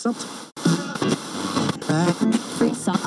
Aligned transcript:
Free 0.00 0.08
socks. 2.72 3.04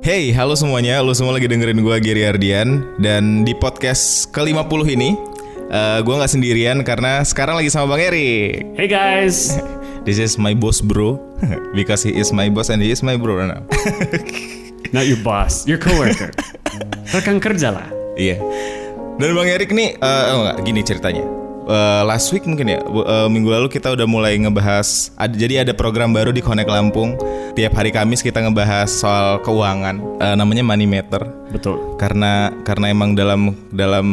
Hey, 0.00 0.32
halo 0.32 0.56
semuanya. 0.56 1.04
Lu 1.04 1.12
semua 1.12 1.36
lagi 1.36 1.44
dengerin 1.44 1.84
gua 1.84 2.00
Giri 2.00 2.24
Ardian 2.24 2.96
dan 2.96 3.44
di 3.44 3.52
podcast 3.52 4.32
ke-50 4.32 4.88
ini 4.88 5.12
eh 5.68 6.00
gua 6.00 6.24
nggak 6.24 6.32
sendirian 6.32 6.80
karena 6.80 7.20
sekarang 7.28 7.60
lagi 7.60 7.68
sama 7.68 7.92
Bang 7.92 8.08
Eri. 8.08 8.56
Hey 8.72 8.88
guys, 8.88 9.60
This 10.08 10.16
is 10.16 10.40
my 10.40 10.56
boss, 10.56 10.80
bro. 10.80 11.20
Because 11.76 12.00
he 12.00 12.16
is 12.16 12.32
my 12.32 12.48
boss 12.48 12.72
and 12.72 12.80
he 12.80 12.88
is 12.88 13.04
my 13.04 13.20
bro 13.20 13.44
now. 13.44 13.60
not 14.96 15.04
your 15.04 15.20
boss, 15.20 15.68
your 15.68 15.76
coworker. 15.76 16.32
Rekan 17.12 17.36
kerja 17.44 17.76
lah. 17.76 17.92
Iya. 18.16 18.40
Dan 19.20 19.36
Bang 19.36 19.52
Erik 19.52 19.68
nih, 19.68 20.00
eh 20.00 20.32
oh 20.32 20.48
enggak, 20.48 20.56
gini 20.64 20.80
ceritanya. 20.80 21.28
Eh, 21.68 22.02
last 22.08 22.32
week 22.32 22.48
mungkin 22.48 22.72
ya, 22.72 22.80
eh, 22.80 23.28
minggu 23.28 23.52
lalu 23.52 23.68
kita 23.68 23.92
udah 23.92 24.08
mulai 24.08 24.40
ngebahas. 24.40 25.12
Ada, 25.20 25.36
jadi 25.36 25.54
ada 25.68 25.76
program 25.76 26.16
baru 26.16 26.32
di 26.32 26.40
Connect 26.40 26.72
Lampung. 26.72 27.20
Tiap 27.52 27.76
hari 27.76 27.92
Kamis 27.92 28.24
kita 28.24 28.40
ngebahas 28.40 28.88
soal 28.88 29.44
keuangan. 29.44 30.00
Eh, 30.24 30.34
namanya 30.40 30.64
Money 30.64 30.88
Matter. 30.88 31.20
Betul. 31.48 31.80
karena 31.96 32.52
karena 32.60 32.92
emang 32.92 33.16
dalam 33.16 33.56
dalam 33.72 34.06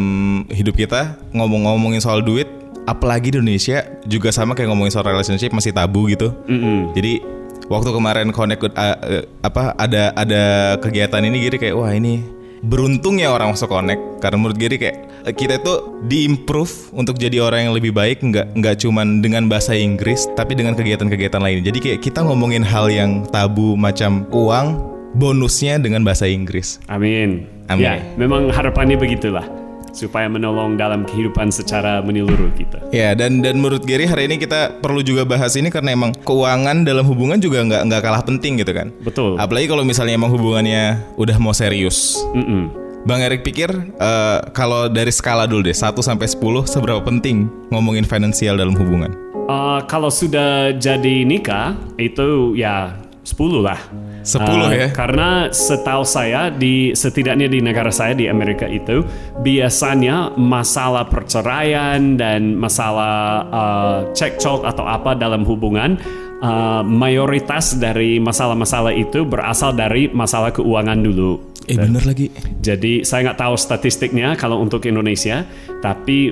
hidup 0.48 0.80
kita 0.80 1.20
ngomong-ngomongin 1.36 2.00
soal 2.00 2.23
duit 2.23 2.48
apalagi 2.85 3.34
di 3.34 3.38
Indonesia 3.41 3.84
juga 4.05 4.30
sama 4.30 4.53
kayak 4.53 4.70
ngomongin 4.71 4.94
soal 4.94 5.05
relationship 5.09 5.52
masih 5.52 5.73
tabu 5.73 6.07
gitu 6.09 6.31
Mm-mm. 6.45 6.94
jadi 6.94 7.21
waktu 7.70 7.89
kemarin 7.89 8.30
connect 8.30 8.61
uh, 8.61 8.70
uh, 8.77 9.23
apa 9.41 9.73
ada 9.77 10.13
ada 10.13 10.44
kegiatan 10.80 11.21
ini 11.25 11.49
Giri 11.49 11.58
kayak 11.58 11.75
wah 11.75 11.91
ini 11.91 12.22
beruntung 12.66 13.22
ya 13.22 13.30
orang 13.30 13.53
masuk 13.53 13.69
connect 13.69 14.02
karena 14.22 14.38
menurut 14.41 14.58
Giri 14.58 14.78
kayak 14.81 14.97
eh, 15.25 15.33
kita 15.33 15.61
tuh 15.61 16.06
diimprove 16.09 16.94
untuk 16.97 17.17
jadi 17.17 17.41
orang 17.41 17.69
yang 17.69 17.73
lebih 17.78 17.94
baik 17.94 18.22
nggak 18.25 18.58
nggak 18.58 18.75
cuman 18.81 19.22
dengan 19.22 19.45
bahasa 19.45 19.78
Inggris 19.78 20.25
tapi 20.33 20.58
dengan 20.58 20.73
kegiatan-kegiatan 20.73 21.41
lain 21.41 21.61
jadi 21.66 21.78
kayak 21.78 22.00
kita 22.02 22.25
ngomongin 22.25 22.66
hal 22.66 22.89
yang 22.89 23.25
tabu 23.30 23.78
macam 23.78 24.25
uang 24.33 24.81
bonusnya 25.17 25.78
dengan 25.81 26.03
bahasa 26.06 26.25
Inggris 26.30 26.81
Amin. 26.89 27.47
Amin. 27.66 27.81
Ya, 27.81 27.97
memang 28.13 28.53
harapannya 28.53 28.94
begitulah 28.94 29.64
supaya 29.95 30.27
menolong 30.27 30.75
dalam 30.75 31.07
kehidupan 31.07 31.47
secara 31.49 32.03
menyeluruh 32.03 32.51
kita. 32.59 32.83
Ya 32.91 33.15
dan 33.15 33.39
dan 33.39 33.63
menurut 33.63 33.88
Gary 33.88 34.03
hari 34.03 34.27
ini 34.27 34.35
kita 34.35 34.83
perlu 34.83 34.99
juga 34.99 35.23
bahas 35.23 35.55
ini 35.55 35.71
karena 35.71 35.95
emang 35.95 36.11
keuangan 36.27 36.83
dalam 36.83 37.07
hubungan 37.07 37.39
juga 37.39 37.63
nggak 37.63 37.81
nggak 37.88 38.01
kalah 38.03 38.23
penting 38.27 38.59
gitu 38.59 38.75
kan. 38.75 38.91
Betul. 38.99 39.39
Apalagi 39.39 39.71
kalau 39.71 39.88
misalnya 39.88 40.19
emang 40.19 40.35
hubungannya 40.35 40.99
udah 41.16 41.39
mau 41.39 41.55
serius. 41.55 42.19
Mm-mm. 42.35 42.85
Bang 43.05 43.21
Erik 43.21 43.45
pikir 43.45 43.69
eh, 44.01 44.39
kalau 44.51 44.89
dari 44.89 45.13
skala 45.13 45.45
dulu 45.45 45.69
deh 45.69 45.77
1 45.77 45.93
sampai 46.01 46.25
10 46.25 46.41
seberapa 46.66 46.99
penting 47.05 47.47
ngomongin 47.69 48.03
finansial 48.03 48.57
dalam 48.57 48.73
hubungan? 48.73 49.13
Uh, 49.45 49.77
kalau 49.85 50.09
sudah 50.09 50.73
jadi 50.73 51.21
nikah 51.21 51.77
itu 52.01 52.57
ya 52.57 52.97
10 53.26 53.66
lah. 53.66 53.80
10 54.22 54.42
Uh, 54.45 54.70
ya? 54.73 54.88
Karena 54.94 55.50
setahu 55.50 56.06
saya 56.06 56.54
di 56.54 56.94
setidaknya 56.94 57.50
di 57.50 57.62
negara 57.62 57.90
saya 57.90 58.14
di 58.14 58.30
Amerika 58.30 58.70
itu 58.70 59.02
biasanya 59.42 60.34
masalah 60.38 61.09
perceraian 61.09 62.18
dan 62.18 62.58
masalah 62.58 63.46
uh, 63.50 64.00
cekcok 64.14 64.66
atau 64.66 64.86
apa 64.86 65.18
dalam 65.18 65.42
hubungan 65.46 65.98
uh, 66.42 66.81
mayoritas 66.86 67.78
dari 67.78 68.18
masalah-masalah 68.22 68.94
itu 68.94 69.26
berasal 69.26 69.73
dari 69.73 70.09
masalah 70.14 70.53
keuangan 70.53 71.02
dulu. 71.02 71.58
Eh 71.66 71.78
bener 71.78 72.06
lagi. 72.06 72.30
Jadi 72.62 73.02
saya 73.02 73.30
nggak 73.30 73.42
tahu 73.42 73.56
statistiknya 73.58 74.38
kalau 74.38 74.62
untuk 74.62 74.86
Indonesia, 74.86 75.46
tapi 75.81 76.30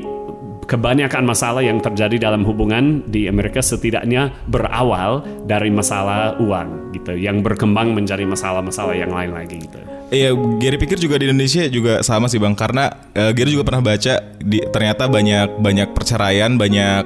kebanyakan 0.66 1.24
masalah 1.28 1.62
yang 1.62 1.80
terjadi 1.80 2.32
dalam 2.32 2.44
hubungan 2.48 3.04
di 3.08 3.28
Amerika 3.28 3.62
setidaknya 3.62 4.32
berawal 4.50 5.24
dari 5.46 5.70
masalah 5.70 6.40
uang 6.40 6.96
gitu, 6.96 7.14
yang 7.16 7.44
berkembang 7.44 7.94
menjadi 7.94 8.24
masalah-masalah 8.24 8.96
yang 8.98 9.12
lain 9.12 9.32
lagi 9.36 9.62
gitu. 9.62 9.80
Iya, 10.14 10.38
Gary 10.62 10.78
pikir 10.78 11.02
juga 11.02 11.18
di 11.18 11.26
Indonesia 11.26 11.66
juga 11.70 12.06
sama 12.06 12.30
sih 12.30 12.38
bang, 12.38 12.54
karena 12.54 12.92
eh, 13.18 13.34
Gary 13.34 13.54
juga 13.56 13.66
pernah 13.66 13.82
baca 13.82 14.14
di, 14.38 14.62
ternyata 14.70 15.10
banyak 15.10 15.58
banyak 15.58 15.90
perceraian, 15.96 16.54
banyak 16.54 17.04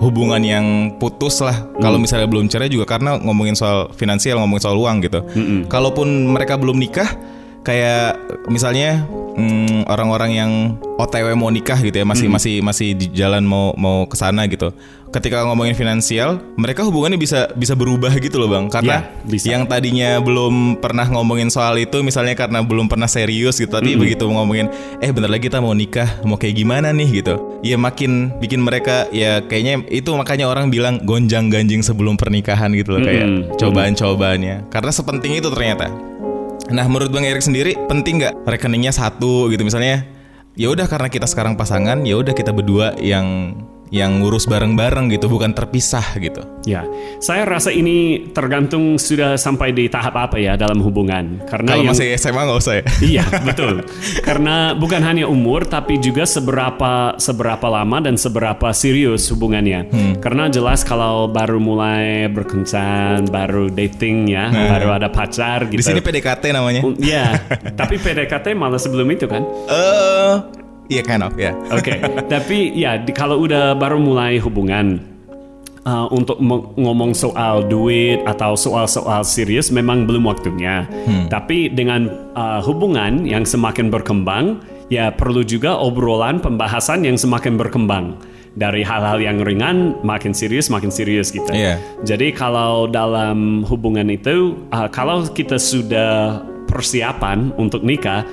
hubungan 0.00 0.40
yang 0.44 0.96
putus 1.00 1.40
lah. 1.40 1.68
Kalau 1.80 1.96
misalnya 1.96 2.28
belum 2.28 2.52
cerai 2.52 2.68
juga 2.68 2.84
karena 2.84 3.16
ngomongin 3.16 3.56
soal 3.56 3.92
finansial, 3.96 4.40
ngomongin 4.40 4.64
soal 4.64 4.76
uang 4.76 4.96
gitu. 5.04 5.20
Kalaupun 5.72 6.36
mereka 6.36 6.60
belum 6.60 6.76
nikah, 6.76 7.08
kayak 7.66 8.14
misalnya 8.46 9.02
mm, 9.34 9.90
orang-orang 9.90 10.30
yang 10.32 10.50
OTW 10.96 11.34
mau 11.34 11.50
nikah 11.50 11.76
gitu 11.82 11.92
ya, 11.92 12.06
masih 12.06 12.30
masih 12.30 12.62
masih 12.62 12.94
di 12.94 13.10
jalan 13.10 13.42
mau 13.42 13.74
mau 13.74 14.06
ke 14.06 14.14
sana 14.14 14.46
gitu. 14.46 14.70
Ketika 15.06 15.46
ngomongin 15.46 15.72
finansial, 15.72 16.42
mereka 16.58 16.82
hubungannya 16.82 17.16
bisa 17.16 17.48
bisa 17.54 17.72
berubah 17.72 18.10
gitu 18.18 18.36
loh 18.36 18.50
bang, 18.50 18.66
karena 18.68 19.00
Ya, 19.00 19.00
bisa. 19.24 19.46
yang 19.48 19.64
tadinya 19.64 20.18
belum 20.20 20.76
pernah 20.82 21.06
ngomongin 21.08 21.48
soal 21.48 21.78
itu 21.78 22.02
misalnya 22.02 22.34
karena 22.36 22.60
belum 22.60 22.90
pernah 22.90 23.06
serius 23.08 23.56
gitu 23.56 23.70
tapi 23.70 23.94
begitu 23.96 24.26
ngomongin 24.26 24.66
eh 24.98 25.08
bentar 25.14 25.30
lagi 25.30 25.48
kita 25.48 25.62
mau 25.62 25.72
nikah 25.72 26.20
mau 26.22 26.36
kayak 26.36 26.56
gimana 26.56 26.90
nih? 26.92 27.22
gitu. 27.22 27.34
Ya 27.64 27.76
makin 27.76 28.34
bikin 28.40 28.60
mereka 28.62 29.08
ya 29.10 29.40
kayaknya 29.42 29.84
itu 29.88 30.10
makanya 30.14 30.48
orang 30.48 30.70
bilang 30.70 31.00
gonjang 31.02 31.48
ganjing 31.50 31.80
sebelum 31.82 32.14
pernikahan 32.18 32.70
gitu 32.74 32.96
loh 32.96 33.02
kayak 33.04 33.26
Mm-mm. 33.26 33.56
cobaan-cobaannya. 33.56 34.68
Karena 34.68 34.90
sepenting 34.90 35.38
itu 35.38 35.48
ternyata 35.48 35.88
nah 36.66 36.84
menurut 36.90 37.14
bang 37.14 37.30
Erik 37.30 37.44
sendiri 37.46 37.78
penting 37.86 38.18
nggak 38.22 38.42
rekeningnya 38.42 38.90
satu 38.90 39.46
gitu? 39.52 39.62
Misalnya 39.62 40.02
ya 40.56 40.72
udah 40.72 40.88
karena 40.88 41.06
kita 41.12 41.28
sekarang 41.28 41.54
pasangan 41.54 42.02
ya 42.02 42.18
udah 42.18 42.32
kita 42.32 42.50
berdua 42.50 42.96
yang 42.98 43.54
yang 43.88 44.18
ngurus 44.18 44.44
bareng-bareng 44.44 45.06
gitu 45.08 45.26
bukan 45.26 45.50
terpisah 45.50 46.02
gitu 46.16 46.42
Ya, 46.66 46.82
saya 47.22 47.46
rasa 47.46 47.70
ini 47.70 48.26
tergantung 48.34 48.98
sudah 48.98 49.38
sampai 49.38 49.70
di 49.70 49.86
tahap 49.86 50.18
apa 50.18 50.34
ya 50.34 50.58
dalam 50.58 50.82
hubungan. 50.82 51.38
Karena 51.46 51.78
kalau 51.78 51.86
yang- 51.86 51.94
masih 51.94 52.10
SMA 52.18 52.42
nggak 52.42 52.58
usah 52.58 52.74
ya 52.74 52.84
Iya 53.14 53.24
betul. 53.46 53.86
Karena 54.18 54.74
bukan 54.74 54.98
hanya 54.98 55.30
umur, 55.30 55.62
tapi 55.62 56.02
juga 56.02 56.26
seberapa 56.26 57.14
seberapa 57.22 57.70
lama 57.70 58.02
dan 58.02 58.18
seberapa 58.18 58.74
serius 58.74 59.30
hubungannya. 59.30 59.86
Karena 60.18 60.50
jelas 60.50 60.82
kalau 60.82 61.30
baru 61.30 61.62
mulai 61.62 62.26
berkencan, 62.26 63.30
baru 63.30 63.70
dating 63.70 64.26
ya, 64.26 64.50
baru 64.50 64.98
ada 64.98 65.06
pacar 65.06 65.70
gitu. 65.70 65.78
di 65.78 65.86
sini 65.86 66.02
PDKT 66.02 66.50
namanya 66.50 66.82
Iya, 66.98 67.30
tapi 67.78 67.94
PDKT 67.94 68.58
malah 68.58 68.82
sebelum 68.82 69.06
itu 69.06 69.30
kan. 69.30 69.46
Eh, 69.70 70.34
iya 70.88 71.02
kind 71.02 71.22
of 71.22 71.34
ya. 71.34 71.52
Oke, 71.76 71.98
tapi 72.26 72.72
ya 72.74 72.98
di- 72.98 73.12
kalau 73.12 73.42
udah 73.42 73.74
baru 73.74 73.98
mulai 73.98 74.38
hubungan 74.38 75.00
uh, 75.86 76.06
untuk 76.10 76.38
mo- 76.42 76.74
ngomong 76.74 77.14
soal 77.14 77.64
duit 77.66 78.20
atau 78.26 78.58
soal-soal 78.58 79.22
serius 79.22 79.70
memang 79.70 80.04
belum 80.04 80.26
waktunya. 80.26 80.84
Tapi 81.30 81.70
dengan 81.70 82.10
uh, 82.34 82.60
hubungan 82.62 83.26
yang 83.26 83.46
semakin 83.46 83.90
berkembang, 83.90 84.60
ya 84.90 85.10
perlu 85.10 85.42
juga 85.42 85.78
obrolan 85.78 86.42
pembahasan 86.42 87.06
yang 87.06 87.16
semakin 87.16 87.54
berkembang. 87.54 88.18
Dari 88.56 88.80
hal-hal 88.80 89.20
yang 89.20 89.44
ringan 89.44 90.00
makin 90.00 90.32
serius 90.32 90.72
makin 90.72 90.88
serius 90.88 91.28
gitu. 91.28 91.44
Iya. 91.52 91.76
Jadi 92.08 92.32
kalau 92.32 92.88
dalam 92.88 93.60
hubungan 93.68 94.08
itu, 94.08 94.56
uh, 94.72 94.88
kalau 94.88 95.28
kita 95.28 95.60
sudah 95.60 96.40
persiapan 96.66 97.54
untuk 97.56 97.86
nikah, 97.86 98.26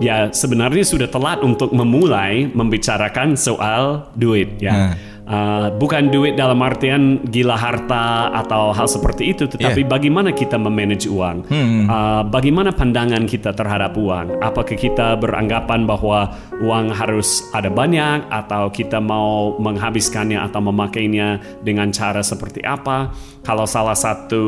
ya 0.00 0.30
sebenarnya 0.30 0.86
sudah 0.86 1.10
telat 1.10 1.42
untuk 1.42 1.74
memulai 1.74 2.48
membicarakan 2.48 3.36
soal 3.36 4.08
duit 4.14 4.56
ya. 4.62 4.72
Nah. 4.72 4.94
Uh, 5.30 5.70
bukan 5.78 6.10
duit 6.10 6.34
dalam 6.34 6.58
artian 6.58 7.22
gila 7.30 7.54
harta 7.54 8.34
atau 8.34 8.74
hal 8.74 8.90
seperti 8.90 9.30
itu, 9.30 9.46
tetapi 9.46 9.86
bagaimana 9.86 10.34
kita 10.34 10.58
memanage 10.58 11.06
uang, 11.06 11.46
Uh, 11.86 12.26
bagaimana 12.26 12.74
pandangan 12.74 13.30
kita 13.30 13.54
terhadap 13.54 13.94
uang. 13.94 14.42
Apakah 14.42 14.74
kita 14.74 15.14
beranggapan 15.22 15.86
bahwa 15.86 16.34
uang 16.58 16.90
harus 16.90 17.46
ada 17.54 17.70
banyak, 17.70 18.26
atau 18.26 18.74
kita 18.74 18.98
mau 18.98 19.54
menghabiskannya 19.62 20.38
atau 20.50 20.66
memakainya 20.66 21.38
dengan 21.62 21.94
cara 21.94 22.26
seperti 22.26 22.66
apa? 22.66 23.14
Kalau 23.46 23.70
salah 23.70 23.94
satu 23.94 24.42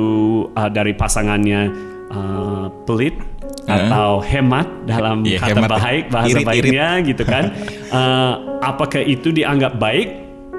uh, 0.50 0.66
dari 0.66 0.98
pasangannya 0.98 1.70
uh, 2.10 2.66
pelit 2.90 3.14
atau 3.64 4.18
hemat 4.20 4.66
dalam 4.84 5.22
Iya, 5.22 5.38
kata 5.38 5.50
hemat. 5.54 5.70
baik 5.78 6.04
bahasa 6.08 6.28
Irit-irit. 6.34 6.46
baiknya 6.46 6.88
gitu 7.06 7.22
kan? 7.22 7.44
Uh, 7.88 8.32
apakah 8.70 9.00
itu 9.00 9.30
dianggap 9.30 9.76
baik? 9.76 10.08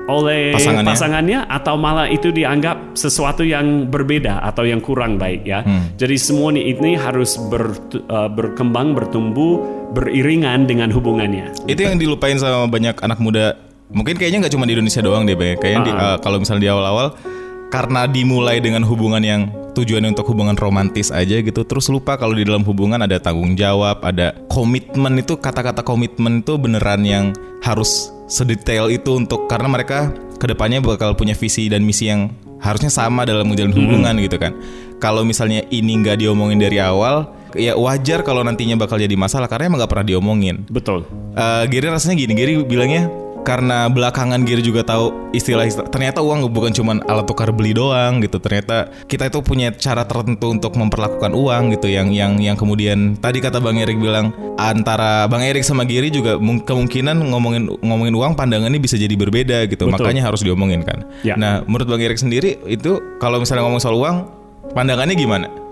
oleh 0.04 0.52
Pasangannya. 0.52 0.84
pasangannya 0.92 1.40
atau 1.48 1.80
malah 1.80 2.12
itu 2.12 2.28
dianggap 2.28 2.92
sesuatu 2.92 3.40
yang 3.40 3.88
berbeda 3.88 4.44
atau 4.44 4.68
yang 4.68 4.84
kurang 4.84 5.16
baik 5.16 5.48
ya. 5.48 5.64
Hmm. 5.64 5.96
Jadi 5.96 6.20
semua 6.20 6.52
ini, 6.52 6.76
ini 6.76 7.00
harus 7.00 7.40
ber- 7.40 7.80
uh, 8.12 8.28
berkembang, 8.28 8.92
bertumbuh 8.92 9.64
beriringan 9.96 10.68
dengan 10.68 10.92
hubungannya. 10.92 11.56
Itu 11.72 11.88
yang 11.88 11.96
dilupain 11.96 12.36
sama 12.36 12.68
banyak 12.68 13.00
anak 13.00 13.16
muda. 13.24 13.56
Mungkin 13.96 14.20
kayaknya 14.20 14.44
nggak 14.44 14.52
cuma 14.52 14.68
di 14.68 14.76
Indonesia 14.76 15.00
doang 15.00 15.24
deh. 15.24 15.40
Kayaknya 15.56 15.82
di- 15.88 15.96
Ah. 15.96 16.04
eh, 16.04 16.18
kalau 16.20 16.36
misalnya 16.36 16.64
di 16.66 16.72
awal-awal 16.76 17.08
karena 17.74 18.06
dimulai 18.06 18.62
dengan 18.62 18.86
hubungan 18.86 19.26
yang 19.26 19.42
tujuannya 19.74 20.14
untuk 20.14 20.30
hubungan 20.30 20.54
romantis 20.54 21.10
aja 21.10 21.42
gitu 21.42 21.66
terus 21.66 21.90
lupa 21.90 22.14
kalau 22.22 22.38
di 22.38 22.46
dalam 22.46 22.62
hubungan 22.62 23.02
ada 23.02 23.18
tanggung 23.18 23.58
jawab 23.58 24.06
ada 24.06 24.38
komitmen 24.46 25.18
itu 25.18 25.34
kata-kata 25.34 25.82
komitmen 25.82 26.46
itu 26.46 26.54
beneran 26.62 27.02
yang 27.02 27.34
harus 27.66 28.14
sedetail 28.30 28.94
itu 28.94 29.18
untuk 29.18 29.50
karena 29.50 29.74
mereka 29.74 30.14
ke 30.38 30.46
depannya 30.46 30.86
bakal 30.86 31.18
punya 31.18 31.34
visi 31.34 31.66
dan 31.66 31.82
misi 31.82 32.14
yang 32.14 32.30
harusnya 32.62 32.94
sama 32.94 33.26
dalam 33.28 33.48
menjalin 33.48 33.76
hubungan 33.76 34.16
gitu 34.24 34.40
kan. 34.40 34.56
Kalau 35.00 35.28
misalnya 35.28 35.68
ini 35.68 36.00
nggak 36.00 36.24
diomongin 36.24 36.60
dari 36.60 36.80
awal 36.80 37.28
ya 37.56 37.76
wajar 37.76 38.24
kalau 38.24 38.40
nantinya 38.44 38.80
bakal 38.80 38.96
jadi 38.96 39.14
masalah 39.20 39.52
karena 39.52 39.68
emang 39.68 39.84
nggak 39.84 39.92
pernah 39.92 40.08
diomongin. 40.08 40.64
Betul. 40.72 41.04
Eh 41.36 41.64
Giri 41.68 41.88
rasanya 41.92 42.16
gini, 42.16 42.32
Giri 42.36 42.54
bilangnya 42.64 43.12
karena 43.44 43.92
belakangan 43.92 44.42
Giri 44.48 44.64
juga 44.64 44.82
tahu 44.88 45.32
istilah-istilah 45.36 45.92
ternyata 45.92 46.24
uang 46.24 46.48
bukan 46.50 46.72
cuma 46.72 46.98
alat 47.08 47.28
tukar 47.28 47.52
beli 47.52 47.76
doang 47.76 48.24
gitu. 48.24 48.40
Ternyata 48.40 48.90
kita 49.06 49.28
itu 49.28 49.40
punya 49.44 49.70
cara 49.76 50.08
tertentu 50.08 50.50
untuk 50.50 50.74
memperlakukan 50.80 51.36
uang 51.36 51.76
gitu 51.78 51.92
yang 51.92 52.10
yang 52.10 52.40
yang 52.40 52.56
kemudian 52.56 53.20
tadi 53.20 53.44
kata 53.44 53.60
Bang 53.60 53.78
Erik 53.78 54.00
bilang 54.00 54.32
antara 54.56 55.28
Bang 55.28 55.44
Erik 55.44 55.68
sama 55.68 55.84
Giri 55.84 56.10
juga 56.10 56.40
mung- 56.40 56.64
kemungkinan 56.64 57.20
ngomongin 57.30 57.70
ngomongin 57.84 58.16
uang 58.16 58.34
pandangannya 58.34 58.80
bisa 58.80 58.96
jadi 58.96 59.14
berbeda 59.14 59.68
gitu. 59.68 59.88
Betul. 59.88 60.00
Makanya 60.00 60.24
harus 60.26 60.42
diomongin 60.42 60.82
kan. 60.82 61.04
Ya. 61.22 61.36
Nah, 61.36 61.62
menurut 61.68 61.88
Bang 61.88 62.02
Erik 62.02 62.18
sendiri 62.18 62.58
itu 62.66 62.98
kalau 63.20 63.44
misalnya 63.44 63.68
ngomong 63.68 63.84
soal 63.84 64.00
uang 64.00 64.18
pandangannya 64.72 65.16
gimana? 65.20 65.63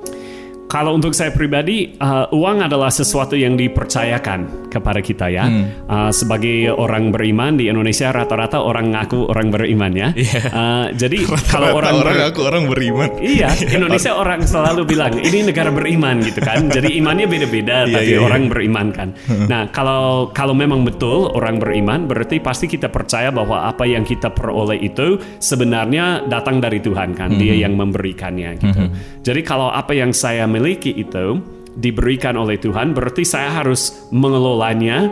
Kalau 0.72 0.96
untuk 0.96 1.12
saya 1.12 1.36
pribadi, 1.36 2.00
uh, 2.00 2.32
uang 2.32 2.64
adalah 2.64 2.88
sesuatu 2.88 3.36
yang 3.36 3.60
dipercayakan 3.60 4.72
kepada 4.72 5.04
kita 5.04 5.28
ya. 5.28 5.44
Uh, 5.92 6.08
sebagai 6.16 6.72
orang 6.72 7.12
beriman 7.12 7.60
di 7.60 7.68
Indonesia 7.68 8.08
rata-rata 8.16 8.64
orang 8.64 8.96
ngaku 8.96 9.28
orang 9.28 9.52
beriman 9.52 9.92
ya. 9.92 10.16
Uh, 10.48 10.88
jadi 10.96 11.28
kalau 11.52 11.76
orang, 11.76 12.00
orang 12.00 12.16
ber- 12.24 12.28
aku 12.32 12.40
orang 12.48 12.64
beriman. 12.72 13.10
Iya, 13.32 13.52
Indonesia 13.68 14.16
orang 14.16 14.48
selalu 14.48 14.88
bilang 14.88 15.12
ini 15.20 15.44
negara 15.44 15.76
beriman 15.76 16.24
gitu 16.24 16.40
kan. 16.40 16.72
Jadi 16.72 16.96
imannya 17.04 17.28
beda-beda, 17.28 17.84
Iya, 17.84 17.96
tapi 18.00 18.12
iya, 18.16 18.20
iya. 18.20 18.24
orang 18.24 18.44
beriman 18.48 18.88
kan. 18.96 19.10
Nah, 19.52 19.68
kalau 19.76 20.32
kalau 20.32 20.56
memang 20.56 20.88
betul 20.88 21.36
orang 21.36 21.60
beriman, 21.60 22.08
berarti 22.08 22.40
pasti 22.40 22.72
kita 22.72 22.88
percaya 22.88 23.28
bahwa 23.28 23.68
apa 23.68 23.84
yang 23.84 24.08
kita 24.08 24.32
peroleh 24.32 24.80
itu 24.80 25.20
sebenarnya 25.44 26.32
datang 26.32 26.64
dari 26.64 26.80
Tuhan 26.80 27.12
kan. 27.12 27.36
Dia 27.36 27.60
yang 27.60 27.76
memberikannya 27.76 28.56
gitu. 28.56 28.84
Jadi 29.22 29.42
kalau 29.44 29.68
apa 29.68 29.92
yang 29.92 30.16
saya 30.16 30.48
miliki 30.48 30.61
itu 30.70 31.42
diberikan 31.80 32.36
oleh 32.36 32.60
Tuhan, 32.60 32.92
berarti 32.92 33.24
saya 33.24 33.50
harus 33.64 34.06
mengelolanya 34.12 35.08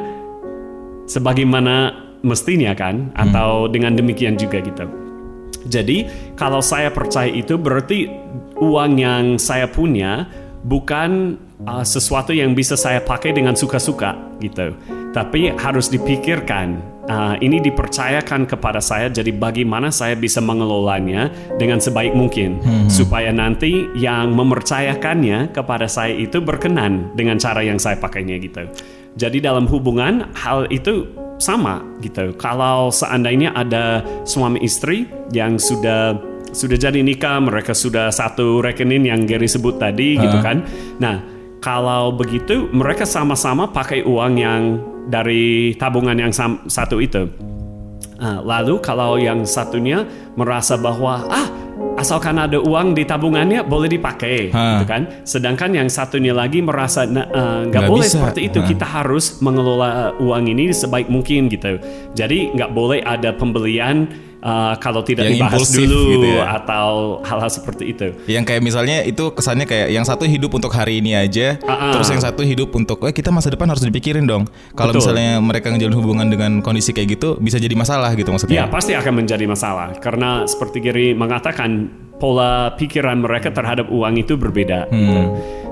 sebagaimana 1.07 1.95
mestinya 2.21 2.75
kan, 2.75 3.09
atau 3.15 3.71
dengan 3.71 3.95
demikian 3.95 4.35
juga 4.35 4.59
gitu. 4.59 4.85
Jadi 5.69 6.07
kalau 6.35 6.59
saya 6.59 6.91
percaya 6.91 7.31
itu 7.31 7.55
berarti 7.59 8.11
uang 8.59 8.91
yang 8.99 9.23
saya 9.39 9.67
punya 9.67 10.27
bukan 10.63 11.39
uh, 11.63 11.83
sesuatu 11.83 12.35
yang 12.35 12.51
bisa 12.55 12.75
saya 12.75 12.99
pakai 12.99 13.31
dengan 13.31 13.55
suka-suka 13.55 14.15
gitu. 14.43 14.75
Tapi 15.15 15.55
harus 15.55 15.87
dipikirkan. 15.87 16.98
Uh, 17.09 17.35
ini 17.41 17.57
dipercayakan 17.59 18.45
kepada 18.45 18.79
saya 18.79 19.09
jadi 19.09 19.33
bagaimana 19.33 19.89
saya 19.89 20.13
bisa 20.13 20.39
mengelolanya 20.39 21.33
dengan 21.57 21.81
sebaik 21.81 22.13
mungkin 22.13 22.61
supaya 22.87 23.33
nanti 23.33 23.89
yang 23.97 24.31
mempercayakannya 24.37 25.51
kepada 25.51 25.89
saya 25.89 26.13
itu 26.13 26.39
berkenan 26.39 27.11
dengan 27.17 27.41
cara 27.41 27.65
yang 27.65 27.81
saya 27.81 27.97
pakainya 27.97 28.37
gitu. 28.39 28.69
Jadi 29.17 29.41
dalam 29.41 29.65
hubungan 29.67 30.29
hal 30.37 30.69
itu 30.69 31.09
sama 31.41 31.81
gitu. 32.03 32.35
Kalau 32.37 32.93
seandainya 32.93 33.55
ada 33.55 34.05
suami 34.27 34.61
istri 34.61 35.07
yang 35.33 35.57
sudah 35.57 36.15
sudah 36.49 36.77
jadi 36.77 37.01
nikah, 37.01 37.37
mereka 37.41 37.73
sudah 37.77 38.09
satu 38.09 38.61
rekening 38.61 39.09
yang 39.09 39.25
Gary 39.25 39.45
sebut 39.49 39.77
tadi 39.77 40.17
gitu 40.17 40.37
kan. 40.41 40.65
Nah, 40.97 41.21
kalau 41.59 42.15
begitu 42.15 42.67
mereka 42.71 43.05
sama-sama 43.05 43.69
pakai 43.69 44.03
uang 44.03 44.33
yang 44.39 44.61
dari 45.09 45.73
tabungan 45.75 46.15
yang 46.15 46.31
satu 46.69 47.01
itu. 47.01 47.25
Ah, 48.19 48.43
lalu 48.43 48.77
kalau 48.83 49.15
yang 49.15 49.47
satunya 49.47 50.03
merasa 50.35 50.75
bahwa 50.75 51.23
ah 51.31 51.47
asalkan 51.95 52.35
ada 52.35 52.59
uang 52.59 52.91
di 52.91 53.07
tabungannya 53.07 53.63
boleh 53.63 53.87
dipakai, 53.87 54.51
Ha. 54.51 54.63
gitu 54.75 54.85
kan? 54.87 55.01
Sedangkan 55.23 55.71
yang 55.71 55.87
satunya 55.87 56.35
lagi 56.35 56.59
merasa 56.59 57.07
"Nah, 57.07 57.23
eh, 57.27 57.31
nggak 57.31 57.71
Nggak 57.71 57.87
boleh 57.87 58.07
bisa." 58.07 58.15
seperti 58.19 58.39
itu. 58.51 58.59
Ha. 58.59 58.67
Kita 58.67 58.85
harus 58.85 59.39
mengelola 59.39 60.15
uang 60.19 60.51
ini 60.51 60.71
sebaik 60.71 61.07
mungkin 61.07 61.47
gitu. 61.47 61.79
Jadi 62.11 62.51
nggak 62.55 62.71
boleh 62.75 62.99
ada 63.03 63.31
pembelian 63.31 64.07
eh, 64.39 64.73
kalau 64.79 65.01
tidak 65.01 65.27
Yang 65.27 65.33
dibahas 65.35 65.53
impulsif 65.59 65.79
dulu 65.83 66.01
gitu 66.13 66.27
ya. 66.35 66.43
atau 66.55 66.87
hal-hal 67.21 67.51
seperti 67.51 67.83
itu. 67.91 68.07
Yang 68.25 68.43
kayak 68.47 68.61
misalnya 68.63 68.97
itu 69.03 69.23
kesannya 69.31 69.65
kayak 69.65 69.87
yang 69.91 70.03
satu 70.03 70.23
hidup 70.23 70.51
untuk 70.51 70.71
hari 70.71 70.99
ini 70.99 71.13
aja, 71.13 71.59
ah. 71.63 71.91
terus 71.91 72.07
yang 72.09 72.23
satu 72.23 72.41
hidup 72.41 72.71
untuk 72.71 73.03
eh 73.03 73.13
kita 73.13 73.29
masa 73.29 73.51
depan 73.51 73.67
harus 73.67 73.83
dipikirin 73.83 74.23
dong. 74.23 74.47
Kalau 74.73 74.91
misalnya 74.91 75.37
mereka 75.39 75.69
ngejalin 75.69 75.95
hubungan 75.95 76.27
dengan 76.27 76.51
kondisi 76.59 76.91
kayak 76.91 77.19
gitu 77.19 77.35
bisa 77.37 77.59
jadi 77.59 77.75
masalah 77.75 78.11
gitu 78.15 78.29
Ya 78.29 78.33
maksudnya. 78.35 78.63
pasti 78.69 78.91
akan 78.95 79.13
menjadi 79.23 79.45
masalah 79.45 79.91
karena 79.97 80.45
seperti 80.45 80.79
Gary 80.79 81.07
mengatakan 81.11 81.89
pola 82.19 82.75
pikiran 82.75 83.15
mereka 83.19 83.49
terhadap 83.49 83.87
uang 83.87 84.19
itu 84.19 84.35
berbeda. 84.35 84.87
gitu. 84.91 85.21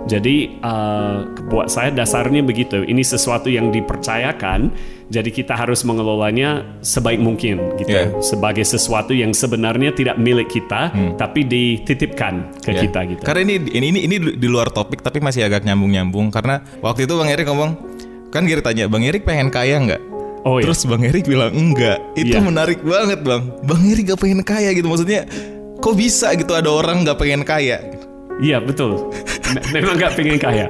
Jadi 0.07 0.36
eh, 0.57 1.15
buat 1.45 1.68
saya 1.68 1.92
dasarnya 1.92 2.39
begitu. 2.42 2.81
Ini 2.81 3.04
sesuatu 3.04 3.51
yang 3.51 3.75
dipercayakan, 3.75 4.71
jadi 5.07 5.27
kita 5.27 5.51
harus 5.51 5.83
mengelolanya 5.83 6.80
sebaik 6.80 7.19
mungkin 7.19 7.75
gitu. 7.75 7.92
Yeah. 7.92 8.15
Sebagai 8.24 8.63
sesuatu 8.63 9.12
yang 9.12 9.36
sebenarnya 9.36 9.92
tidak 9.92 10.15
milik 10.15 10.48
kita, 10.48 10.89
tapi 11.15 11.44
dititipkan 11.44 12.56
ke 12.63 12.71
Ya. 12.71 12.88
kita 12.88 13.00
gitu. 13.07 13.21
Karena 13.21 13.51
ini 13.51 13.56
ini 13.68 13.86
ini 13.92 14.00
ini 14.07 14.15
di 14.39 14.48
luar 14.48 14.71
topik 14.71 15.04
tapi 15.04 15.19
masih 15.19 15.44
agak 15.44 15.68
nyambung-nyambung 15.68 16.31
karena 16.31 16.63
waktu 16.80 17.04
itu 17.04 17.13
Bang 17.13 17.27
Erik 17.27 17.48
ngomong 17.48 17.71
kan 18.31 18.44
Giri 18.44 18.63
tanya 18.63 18.88
Bang 18.88 19.04
Erik 19.04 19.24
pengen 19.24 19.51
kaya 19.51 19.75
nggak? 19.77 20.01
Oh, 20.48 20.63
iya. 20.63 20.71
Terus 20.71 20.88
Bang 20.88 21.04
Erik 21.04 21.27
bilang 21.27 21.51
enggak. 21.51 22.00
Itu 22.15 22.39
Iya. 22.39 22.44
menarik 22.44 22.80
banget 22.80 23.19
Bang. 23.27 23.51
Bang 23.68 23.83
Erik 23.83 24.07
gak 24.07 24.24
pengen 24.24 24.39
kaya 24.44 24.71
gitu 24.71 24.88
maksudnya. 24.88 25.27
Kok 25.77 25.95
bisa 25.95 26.31
gitu 26.33 26.56
ada 26.56 26.71
orang 26.71 27.04
gak 27.04 27.19
pengen 27.19 27.44
kaya? 27.44 27.83
Iya 28.38 28.62
betul. 28.62 29.09
Me- 29.53 29.65
Memang 29.79 29.95
nggak 29.99 30.13
pengen 30.17 30.39
kaya. 30.39 30.67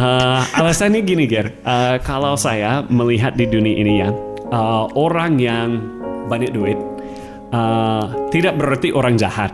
Eh, 0.00 0.40
alasannya 0.56 1.00
gini, 1.04 1.24
Ger. 1.28 1.52
Eh, 1.64 1.96
kalau 2.04 2.34
saya 2.34 2.84
melihat 2.88 3.36
di 3.36 3.44
dunia 3.44 3.76
ini 3.76 3.92
ya, 4.00 4.10
eh, 4.48 4.84
orang 4.96 5.36
yang 5.36 5.68
banyak 6.30 6.50
duit 6.54 6.78
eh, 7.50 8.04
tidak 8.30 8.54
berarti 8.56 8.94
orang 8.94 9.18
jahat, 9.18 9.50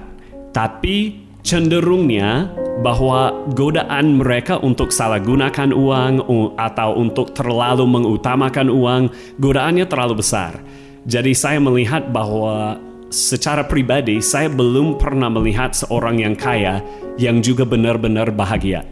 tapi 0.52 1.26
cenderungnya 1.40 2.50
bahwa 2.84 3.32
godaan 3.56 4.20
mereka 4.20 4.60
untuk 4.60 4.92
salah 4.92 5.16
gunakan 5.16 5.72
uang 5.72 6.28
atau 6.60 6.90
untuk 7.00 7.32
terlalu 7.32 7.88
mengutamakan 7.88 8.68
uang, 8.68 9.02
godaannya 9.40 9.88
terlalu 9.88 10.20
besar. 10.20 10.60
Jadi 11.06 11.32
saya 11.32 11.62
melihat 11.62 12.10
bahwa 12.12 12.76
secara 13.16 13.64
pribadi 13.64 14.20
saya 14.20 14.52
belum 14.52 15.00
pernah 15.00 15.32
melihat 15.32 15.72
seorang 15.72 16.20
yang 16.20 16.36
kaya 16.36 16.84
yang 17.16 17.40
juga 17.40 17.64
benar-benar 17.64 18.28
bahagia. 18.28 18.84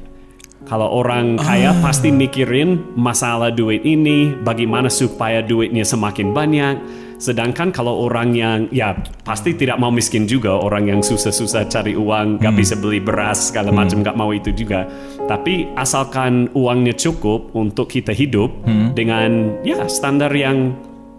Kalau 0.64 0.88
orang 0.88 1.37
kaya 1.37 1.76
pasti 1.85 2.09
mikirin 2.09 2.97
masalah 2.97 3.52
duit 3.52 3.85
ini, 3.85 4.33
bagaimana 4.33 4.88
supaya 4.88 5.45
duitnya 5.45 5.85
semakin 5.85 6.33
banyak. 6.33 6.76
Sedangkan 7.21 7.69
kalau 7.69 8.09
orang 8.09 8.33
yang 8.33 8.73
ya 8.73 8.97
pasti 9.28 9.52
tidak 9.52 9.76
mau 9.76 9.93
miskin 9.93 10.25
juga, 10.25 10.57
orang 10.57 10.88
yang 10.88 11.00
susah-susah 11.04 11.69
cari 11.69 11.93
uang, 11.93 12.40
nggak 12.40 12.54
bisa 12.57 12.81
beli 12.81 12.97
beras 12.97 13.52
segala 13.52 13.76
macam, 13.76 14.00
nggak 14.00 14.16
mau 14.16 14.33
itu 14.33 14.57
juga. 14.57 14.88
Tapi 15.28 15.69
asalkan 15.76 16.49
uangnya 16.57 16.97
cukup 16.97 17.52
untuk 17.52 17.93
kita 17.93 18.16
hidup 18.16 18.49
dengan 18.97 19.61
ya 19.69 19.85
standar 19.85 20.33
yang 20.33 20.73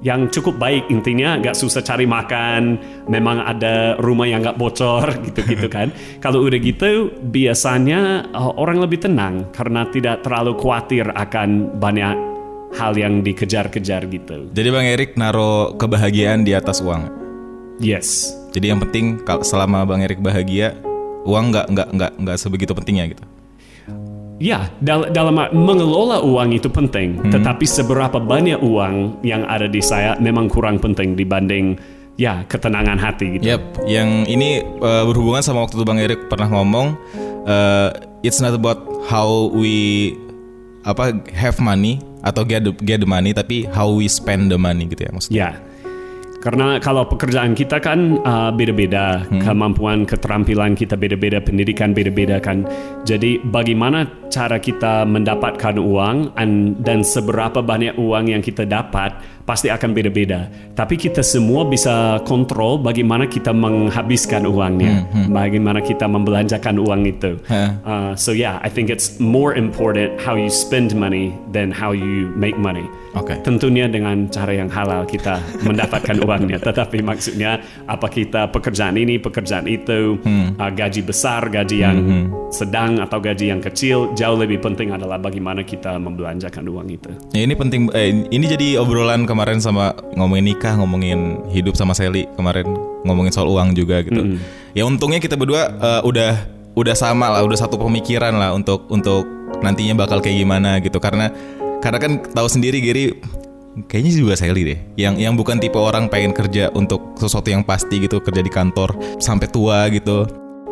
yang 0.06 0.30
cukup 0.30 0.62
baik. 0.62 0.86
Intinya 0.94 1.42
nggak 1.42 1.58
susah 1.58 1.82
cari 1.82 2.06
makan. 2.06 2.78
Memang 3.10 3.42
ada 3.42 3.98
rumah 3.98 4.30
yang 4.30 4.46
nggak 4.46 4.62
bocor 4.62 5.10
gitu-gitu 5.26 5.66
kan. 5.66 5.90
Kalau 6.22 6.46
udah 6.46 6.62
gitu 6.62 7.10
biasanya 7.26 8.30
uh, 8.30 8.54
orang 8.62 8.86
lebih 8.86 9.02
tenang 9.02 9.50
karena 9.50 9.90
tidak 9.90 10.22
terlalu 10.22 10.54
khawatir 10.62 11.10
akan 11.10 11.74
banyak 11.82 12.14
hal 12.78 12.94
yang 12.94 13.26
dikejar-kejar 13.26 14.06
gitu. 14.14 14.54
Jadi 14.54 14.70
Bang 14.70 14.86
Erik 14.86 15.18
naruh 15.18 15.74
kebahagiaan 15.74 16.46
di 16.46 16.54
atas 16.54 16.86
uang. 16.86 17.10
yes. 17.82 18.30
Jadi 18.56 18.72
yang 18.72 18.80
penting 18.80 19.20
kal- 19.28 19.44
selama 19.44 19.84
Bang 19.84 20.00
Erik 20.00 20.24
bahagia, 20.24 20.80
uang 21.28 21.52
nggak 21.52 21.66
nggak 21.76 21.88
nggak 21.92 22.12
nggak 22.24 22.38
sebegitu 22.40 22.72
pentingnya 22.72 23.12
gitu. 23.12 23.24
Ya, 24.36 24.68
dal- 24.84 25.16
dalam 25.16 25.40
mengelola 25.56 26.20
uang 26.20 26.52
itu 26.52 26.68
penting, 26.68 27.24
tetapi 27.32 27.64
seberapa 27.64 28.20
banyak 28.20 28.60
uang 28.60 29.24
yang 29.24 29.48
ada 29.48 29.64
di 29.64 29.80
saya 29.80 30.20
memang 30.20 30.52
kurang 30.52 30.76
penting 30.76 31.16
dibanding 31.16 31.80
ya 32.20 32.44
ketenangan 32.44 33.00
hati 33.00 33.40
gitu. 33.40 33.56
Yap, 33.56 33.64
yang 33.88 34.28
ini 34.28 34.60
uh, 34.84 35.08
berhubungan 35.08 35.40
sama 35.40 35.64
waktu 35.64 35.80
itu 35.80 35.86
Bang 35.88 36.04
Erik 36.04 36.28
pernah 36.28 36.52
ngomong, 36.52 37.00
uh, 37.48 37.96
it's 38.28 38.44
not 38.44 38.52
about 38.52 38.84
how 39.08 39.48
we 39.56 40.12
apa 40.84 41.16
have 41.32 41.56
money 41.64 42.04
atau 42.20 42.44
get 42.44 42.68
the, 42.68 42.76
get 42.84 43.00
the 43.00 43.08
money, 43.08 43.32
tapi 43.32 43.64
how 43.72 43.88
we 43.88 44.12
spend 44.12 44.52
the 44.52 44.60
money 44.60 44.84
gitu 44.84 45.08
ya 45.08 45.12
maksudnya. 45.16 45.40
Ya. 45.40 45.52
Karena 46.46 46.78
kalau 46.78 47.10
pekerjaan 47.10 47.58
kita 47.58 47.82
kan 47.82 48.22
uh, 48.22 48.54
beda-beda, 48.54 49.26
kemampuan, 49.42 50.06
keterampilan 50.06 50.78
kita 50.78 50.94
beda-beda, 50.94 51.42
pendidikan 51.42 51.90
beda-beda 51.90 52.38
kan. 52.38 52.70
Jadi 53.02 53.42
bagaimana 53.50 54.06
cara 54.30 54.62
kita 54.62 55.10
mendapatkan 55.10 55.82
uang 55.82 56.38
an- 56.38 56.78
dan 56.86 57.02
seberapa 57.02 57.66
banyak 57.66 57.98
uang 57.98 58.30
yang 58.30 58.46
kita 58.46 58.62
dapat 58.62 59.18
pasti 59.46 59.70
akan 59.70 59.94
beda-beda. 59.94 60.50
Tapi 60.74 60.98
kita 60.98 61.22
semua 61.22 61.64
bisa 61.64 62.20
kontrol 62.26 62.82
bagaimana 62.82 63.30
kita 63.30 63.54
menghabiskan 63.54 64.44
uangnya, 64.50 65.06
bagaimana 65.30 65.80
kita 65.80 66.10
membelanjakan 66.10 66.82
uang 66.82 67.02
itu. 67.06 67.38
Hah. 67.48 67.70
Uh, 67.86 68.12
so 68.18 68.34
yeah, 68.34 68.58
I 68.66 68.70
think 68.74 68.90
it's 68.90 69.22
more 69.22 69.54
important 69.54 70.18
how 70.20 70.34
you 70.34 70.50
spend 70.50 70.98
money 70.98 71.32
than 71.54 71.70
how 71.70 71.94
you 71.94 72.34
make 72.34 72.58
money. 72.58 72.84
Oke. 73.16 73.40
Tentunya 73.46 73.88
dengan 73.88 74.28
cara 74.28 74.52
yang 74.52 74.68
halal 74.68 75.08
kita 75.08 75.40
mendapatkan 75.64 76.20
uangnya. 76.28 76.60
Tetapi 76.60 77.00
maksudnya 77.00 77.62
apa 77.88 78.12
kita 78.12 78.52
pekerjaan 78.52 79.00
ini, 79.00 79.22
pekerjaan 79.22 79.70
itu, 79.70 80.20
uh, 80.26 80.72
gaji 80.74 81.02
besar, 81.06 81.48
gaji 81.48 81.78
yang 81.80 81.98
sedang 82.52 83.04
atau 83.04 83.20
gaji 83.20 83.52
yang 83.52 83.62
kecil, 83.64 84.12
jauh 84.16 84.40
lebih 84.40 84.64
penting 84.64 84.92
adalah 84.96 85.20
bagaimana 85.20 85.64
kita 85.64 85.96
membelanjakan 86.00 86.64
uang 86.68 86.88
itu. 86.88 87.12
Ya 87.36 87.44
ini 87.44 87.56
penting 87.56 87.92
eh, 87.92 88.26
ini 88.32 88.46
jadi 88.48 88.80
obrolan 88.80 89.28
kemarin 89.36 89.60
sama 89.60 89.92
ngomongin 90.16 90.56
nikah, 90.56 90.80
ngomongin 90.80 91.44
hidup 91.52 91.76
sama 91.76 91.92
Sally 91.92 92.24
kemarin 92.40 92.72
ngomongin 93.04 93.36
soal 93.36 93.52
uang 93.52 93.76
juga 93.76 94.00
gitu. 94.00 94.40
Ya 94.72 94.88
untungnya 94.88 95.20
kita 95.20 95.36
berdua 95.36 95.76
eh, 95.76 96.02
udah 96.08 96.32
udah 96.80 96.96
sama 96.96 97.28
lah, 97.28 97.44
udah 97.44 97.60
satu 97.60 97.76
pemikiran 97.76 98.32
lah 98.40 98.56
untuk 98.56 98.88
untuk 98.88 99.28
nantinya 99.60 100.08
bakal 100.08 100.24
kayak 100.24 100.40
gimana 100.40 100.80
gitu. 100.80 100.96
Karena 101.04 101.28
karena 101.84 102.00
kan 102.00 102.24
tahu 102.32 102.48
sendiri 102.48 102.80
Giri 102.80 103.20
kayaknya 103.92 104.12
juga 104.16 104.34
Sally 104.40 104.64
deh 104.64 104.80
yang 104.96 105.20
yang 105.20 105.36
bukan 105.36 105.60
tipe 105.60 105.76
orang 105.76 106.08
pengen 106.08 106.32
kerja 106.32 106.72
untuk 106.72 107.20
sesuatu 107.20 107.52
yang 107.52 107.68
pasti 107.68 108.00
gitu 108.08 108.24
kerja 108.24 108.40
di 108.40 108.48
kantor 108.48 108.96
sampai 109.20 109.52
tua 109.52 109.92
gitu 109.92 110.24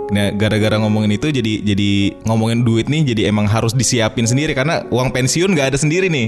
Nah, 0.04 0.30
gara-gara 0.30 0.76
ngomongin 0.76 1.16
itu 1.16 1.30
jadi 1.30 1.64
jadi 1.64 1.90
ngomongin 2.24 2.62
duit 2.62 2.86
nih 2.86 3.08
jadi 3.08 3.22
emang 3.28 3.46
harus 3.46 3.72
disiapin 3.72 4.24
sendiri 4.24 4.52
karena 4.52 4.84
uang 4.88 5.10
pensiun 5.10 5.48
nggak 5.50 5.72
ada 5.72 5.78
sendiri 5.78 6.08
nih. 6.08 6.28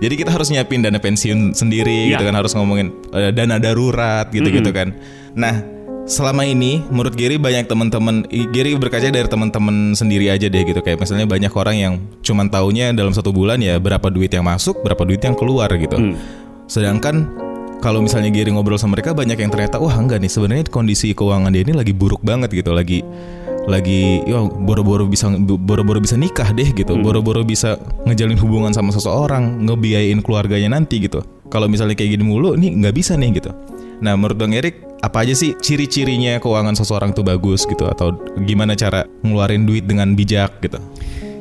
Jadi 0.00 0.14
kita 0.16 0.30
harus 0.30 0.48
nyiapin 0.48 0.80
dana 0.80 0.96
pensiun 0.96 1.52
sendiri 1.52 2.08
Iya. 2.08 2.16
gitu 2.16 2.24
kan 2.24 2.34
harus 2.34 2.52
ngomongin 2.52 2.88
eh, 3.10 3.30
dana 3.30 3.56
darurat 3.56 4.26
gitu-gitu 4.28 4.70
kan. 4.70 4.96
Nah, 5.32 5.60
selama 6.02 6.42
ini 6.42 6.82
menurut 6.84 7.14
Gary 7.14 7.36
banyak 7.36 7.64
teman-teman 7.64 8.26
i- 8.28 8.48
Gary 8.48 8.74
berkaca 8.74 9.06
dari 9.06 9.24
teman-teman 9.24 9.92
sendiri 9.92 10.26
aja 10.26 10.48
deh 10.48 10.62
gitu 10.62 10.80
kayak 10.80 10.98
misalnya 10.98 11.24
banyak 11.24 11.52
orang 11.52 11.76
yang 11.76 11.92
cuman 12.20 12.48
taunya 12.48 12.90
dalam 12.90 13.12
satu 13.12 13.30
bulan 13.30 13.58
ya 13.58 13.76
berapa 13.76 14.08
duit 14.08 14.28
yang 14.28 14.42
masuk, 14.42 14.80
berapa 14.80 15.04
duit 15.04 15.20
yang 15.20 15.32
keluar 15.32 15.70
gitu. 15.72 15.94
Sedangkan 16.66 17.28
kalau 17.82 17.98
misalnya 17.98 18.30
Gary 18.30 18.54
ngobrol 18.54 18.78
sama 18.78 18.94
mereka 18.94 19.10
banyak 19.10 19.34
yang 19.34 19.50
ternyata 19.50 19.82
wah 19.82 19.92
enggak 19.98 20.22
nih 20.22 20.30
sebenarnya 20.30 20.64
kondisi 20.70 21.10
keuangan 21.12 21.50
dia 21.50 21.66
ini 21.66 21.74
lagi 21.74 21.90
buruk 21.90 22.22
banget 22.22 22.54
gitu. 22.54 22.70
Lagi 22.70 23.02
lagi 23.66 24.22
yo 24.26 24.46
boro-boro 24.46 25.06
bisa 25.10 25.26
boro-boro 25.42 25.98
bisa 25.98 26.14
nikah 26.14 26.54
deh 26.54 26.70
gitu. 26.70 26.94
Boro-boro 27.02 27.42
bisa 27.42 27.76
ngejalin 28.06 28.38
hubungan 28.38 28.70
sama 28.70 28.94
seseorang 28.94 29.66
ngebiayain 29.66 30.22
keluarganya 30.22 30.78
nanti 30.78 31.02
gitu. 31.02 31.26
Kalau 31.50 31.66
misalnya 31.66 31.98
kayak 31.98 32.16
gini 32.16 32.24
mulu 32.24 32.54
nih 32.54 32.70
nggak 32.78 32.94
bisa 32.94 33.18
nih 33.18 33.42
gitu. 33.42 33.50
Nah 33.98 34.14
menurut 34.14 34.38
bang 34.38 34.54
Erik 34.54 35.02
apa 35.02 35.26
aja 35.26 35.34
sih 35.34 35.58
ciri-cirinya 35.58 36.38
keuangan 36.38 36.78
seseorang 36.78 37.10
tuh 37.10 37.26
bagus 37.26 37.66
gitu? 37.66 37.90
Atau 37.90 38.14
gimana 38.46 38.78
cara 38.78 39.02
ngeluarin 39.26 39.66
duit 39.66 39.90
dengan 39.90 40.14
bijak 40.14 40.62
gitu 40.62 40.78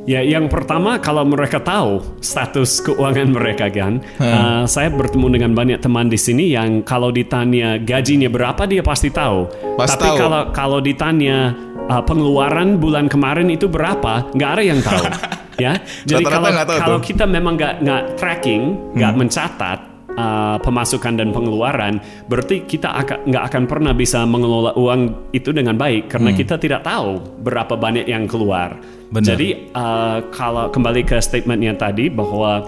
Ya, 0.10 0.26
yang 0.26 0.50
pertama 0.50 0.98
kalau 0.98 1.22
mereka 1.22 1.62
tahu 1.62 2.02
status 2.26 2.82
keuangan 2.82 3.38
mereka 3.38 3.70
kan, 3.70 4.02
uh, 4.18 4.66
saya 4.66 4.90
bertemu 4.90 5.28
dengan 5.38 5.52
banyak 5.54 5.78
teman 5.78 6.10
di 6.10 6.18
sini 6.18 6.50
yang 6.50 6.82
kalau 6.82 7.14
ditanya 7.14 7.78
gajinya 7.78 8.26
berapa 8.26 8.66
dia 8.66 8.82
pasti 8.82 9.14
tahu. 9.14 9.46
Pasti 9.78 10.02
Tapi 10.02 10.08
tahu. 10.10 10.18
kalau 10.18 10.42
kalau 10.50 10.80
ditanya 10.82 11.54
uh, 11.86 12.02
pengeluaran 12.02 12.82
bulan 12.82 13.06
kemarin 13.06 13.54
itu 13.54 13.70
berapa, 13.70 14.26
nggak 14.34 14.50
ada 14.58 14.64
yang 14.66 14.82
tahu. 14.82 15.06
ya, 15.70 15.78
jadi 16.10 16.24
kalau 16.26 16.50
nggak 16.50 16.66
tahu 16.66 16.78
kalau 16.82 16.98
tuh. 16.98 17.06
kita 17.06 17.26
memang 17.30 17.54
nggak 17.62 17.74
nggak 17.86 18.04
tracking, 18.18 18.62
nggak 18.98 19.14
mencatat. 19.14 19.91
Uh, 20.18 20.58
pemasukan 20.60 21.20
dan 21.20 21.30
pengeluaran, 21.32 22.00
berarti 22.28 22.64
kita 22.68 22.92
nggak 23.28 23.44
akan 23.52 23.64
pernah 23.68 23.94
bisa 23.96 24.24
mengelola 24.28 24.76
uang 24.76 25.32
itu 25.36 25.52
dengan 25.52 25.76
baik 25.76 26.12
karena 26.12 26.32
kita 26.36 26.56
tidak 26.60 26.82
tahu 26.84 27.20
berapa 27.44 27.76
banyak 27.76 28.08
yang 28.08 28.28
keluar. 28.28 28.80
Benar. 29.12 29.36
Jadi 29.36 29.72
uh, 29.76 30.24
kalau 30.32 30.72
kembali 30.72 31.04
ke 31.04 31.20
statementnya 31.20 31.76
tadi 31.76 32.08
bahwa 32.08 32.64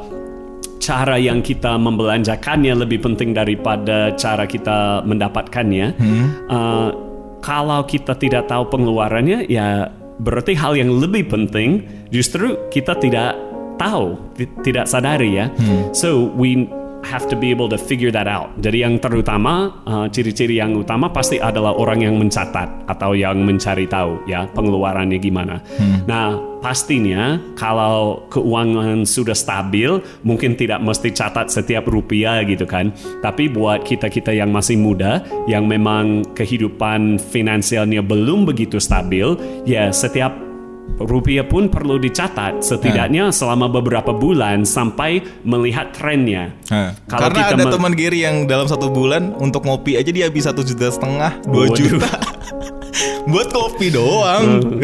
cara 0.84 1.16
yang 1.16 1.40
kita 1.40 1.80
membelanjakannya 1.80 2.76
lebih 2.76 3.00
penting 3.00 3.32
daripada 3.32 4.12
cara 4.20 4.44
kita 4.44 5.00
mendapatkannya. 5.08 5.88
Uh, 6.52 6.90
kalau 7.40 7.84
kita 7.88 8.16
tidak 8.20 8.48
tahu 8.52 8.68
pengeluarannya, 8.72 9.48
ya 9.48 9.88
berarti 10.20 10.56
hal 10.56 10.76
yang 10.76 10.92
lebih 10.96 11.28
penting 11.32 11.84
justru 12.12 12.56
kita 12.72 12.96
tidak 13.00 13.36
tahu, 13.80 14.16
ti- 14.36 14.52
tidak 14.64 14.88
sadari 14.88 15.40
ya. 15.40 15.48
So 15.96 16.28
we 16.36 16.68
have 17.04 17.28
to 17.30 17.36
be 17.36 17.52
able 17.52 17.68
to 17.70 17.78
figure 17.78 18.10
that 18.10 18.28
out. 18.28 18.52
Jadi 18.60 18.84
yang 18.84 18.98
terutama, 18.98 19.84
uh, 19.86 20.08
ciri-ciri 20.10 20.58
yang 20.60 20.74
utama 20.76 21.12
pasti 21.12 21.38
adalah 21.38 21.76
orang 21.76 22.04
yang 22.04 22.16
mencatat 22.18 22.88
atau 22.90 23.12
yang 23.14 23.44
mencari 23.44 23.86
tahu 23.86 24.24
ya 24.26 24.48
pengeluarannya 24.52 25.20
gimana. 25.20 25.60
Nah 26.08 26.54
pastinya 26.64 27.36
kalau 27.60 28.24
keuangan 28.32 29.04
sudah 29.04 29.36
stabil, 29.36 30.00
mungkin 30.24 30.56
tidak 30.56 30.80
mesti 30.80 31.12
catat 31.12 31.52
setiap 31.52 31.92
rupiah 31.92 32.40
gitu 32.48 32.64
kan. 32.64 32.96
Tapi 33.20 33.52
buat 33.52 33.84
kita 33.84 34.08
kita 34.08 34.32
yang 34.32 34.50
masih 34.56 34.80
muda, 34.80 35.20
yang 35.46 35.68
memang 35.68 36.24
kehidupan 36.32 37.20
finansialnya 37.20 38.00
belum 38.00 38.48
begitu 38.48 38.80
stabil, 38.80 39.36
ya 39.68 39.92
setiap 39.92 40.32
rupiah 41.02 41.46
pun 41.46 41.68
perlu 41.68 41.98
dicatat 41.98 42.62
setidaknya 42.62 43.34
selama 43.34 43.66
beberapa 43.66 44.14
bulan 44.14 44.62
sampai 44.62 45.26
melihat 45.42 45.90
trennya. 45.96 46.54
Nah, 46.70 46.94
Kalau 47.10 47.34
karena 47.34 47.38
kita 47.42 47.56
ada 47.58 47.66
teman 47.74 47.94
Gary 47.98 48.20
yang 48.22 48.46
dalam 48.46 48.70
satu 48.70 48.94
bulan 48.94 49.34
untuk 49.42 49.66
ngopi 49.66 49.98
aja 49.98 50.12
dia 50.14 50.30
habis 50.30 50.46
satu 50.46 50.62
juta 50.62 50.94
setengah, 50.94 51.42
dua 51.50 51.66
Waduh. 51.72 51.78
juta 51.78 52.12
buat 53.32 53.48
kopi 53.50 53.88
doang. 53.90 54.80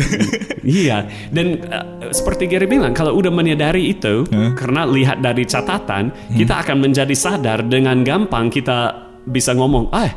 Iya, 0.63 1.07
dan 1.33 1.65
uh, 1.65 2.11
seperti 2.13 2.45
Gary 2.45 2.67
bilang, 2.69 2.93
kalau 2.93 3.15
udah 3.17 3.31
menyadari 3.31 3.95
itu, 3.95 4.27
karena 4.55 4.85
lihat 4.85 5.19
dari 5.23 5.43
catatan, 5.47 6.11
kita 6.35 6.61
akan 6.61 6.77
menjadi 6.83 7.15
sadar 7.15 7.65
dengan 7.65 8.01
gampang 8.05 8.51
kita 8.51 9.09
bisa 9.27 9.53
ngomong, 9.53 9.91
ah, 9.91 10.09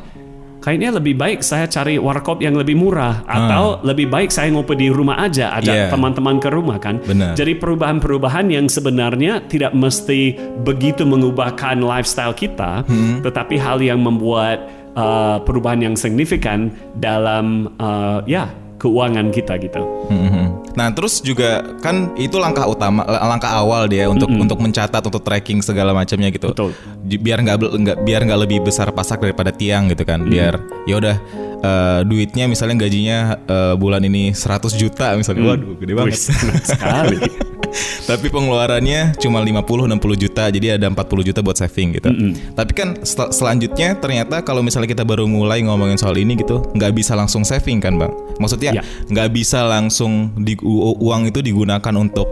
kayaknya 0.62 0.94
lebih 0.96 1.18
baik 1.18 1.42
saya 1.42 1.66
cari 1.66 1.98
warkop 1.98 2.38
yang 2.38 2.54
lebih 2.54 2.78
murah, 2.78 3.26
atau 3.26 3.82
lebih 3.82 4.06
baik 4.08 4.30
saya 4.30 4.48
ngopi 4.54 4.78
di 4.78 4.88
rumah 4.88 5.18
aja, 5.20 5.52
ajak 5.58 5.74
Iya. 5.74 5.88
teman-teman 5.90 6.38
ke 6.38 6.48
rumah 6.48 6.78
kan. 6.78 7.02
Benar. 7.02 7.34
Jadi 7.34 7.58
perubahan-perubahan 7.58 8.46
yang 8.48 8.70
sebenarnya 8.70 9.42
tidak 9.50 9.74
mesti 9.74 10.38
begitu 10.62 11.02
mengubahkan 11.02 11.82
lifestyle 11.82 12.32
kita, 12.32 12.86
tetapi 13.26 13.58
hal 13.58 13.82
yang 13.82 14.00
membuat 14.00 14.62
uh, 14.94 15.42
perubahan 15.42 15.82
yang 15.82 15.94
signifikan 15.98 16.70
dalam 16.96 17.72
uh, 17.82 18.22
ya 18.24 18.48
keuangan 18.82 19.30
kita 19.30 19.54
gitu. 19.62 19.78
Mhm. 20.10 20.74
Nah 20.74 20.90
terus 20.90 21.22
juga 21.22 21.62
kan 21.78 22.10
itu 22.18 22.34
langkah 22.42 22.66
utama, 22.66 23.06
langkah 23.06 23.54
awal 23.54 23.86
dia 23.86 24.10
untuk 24.10 24.26
untuk 24.26 24.58
mencatat, 24.58 24.98
untuk 24.98 25.22
tracking 25.22 25.62
segala 25.62 25.94
macamnya 25.94 26.34
gitu. 26.34 26.50
Betul. 26.50 26.74
Biar 27.06 27.38
nggak 27.38 27.58
biar 28.02 28.20
nggak 28.26 28.40
lebih 28.42 28.58
besar 28.66 28.90
pasak 28.90 29.22
daripada 29.22 29.54
tiang 29.54 29.86
gitu 29.92 30.02
kan. 30.02 30.26
Biar 30.26 30.58
ya 30.88 30.98
udah 30.98 31.16
eh, 31.62 32.00
duitnya 32.08 32.50
misalnya 32.50 32.82
gajinya 32.82 33.18
eh, 33.46 33.74
bulan 33.78 34.02
ini 34.02 34.34
100 34.34 34.74
juta 34.74 35.14
misalnya, 35.14 35.54
waduh 35.54 35.78
gede 35.78 35.92
banget. 35.94 36.18
Wih, 36.18 36.18
sekali. 36.66 37.18
Tapi 38.10 38.28
pengeluarannya 38.28 39.16
cuma 39.16 39.40
50-60 39.40 39.96
juta, 40.18 40.44
jadi 40.48 40.76
ada 40.76 40.86
40 40.86 40.98
juta 41.24 41.40
buat 41.40 41.56
saving 41.56 41.96
gitu. 41.96 42.10
Tapi 42.52 42.72
kan 42.72 42.88
sel- 43.02 43.32
selanjutnya 43.32 43.96
ternyata 43.96 44.40
kalau 44.40 44.60
misalnya 44.60 44.90
kita 44.90 45.02
baru 45.02 45.24
mulai 45.24 45.62
ngomongin 45.62 45.96
soal 45.96 46.14
ini 46.14 46.36
gitu, 46.36 46.60
nggak 46.72 46.92
bisa 46.92 47.14
langsung 47.14 47.42
saving 47.42 47.78
kan 47.78 47.96
bang? 47.96 48.12
Maksudnya 48.36 48.72
Ya. 48.72 48.82
nggak 49.08 49.28
bisa 49.30 49.64
langsung 49.64 50.34
di, 50.36 50.58
uang 50.98 51.28
itu 51.28 51.40
digunakan 51.40 51.94
untuk 51.94 52.28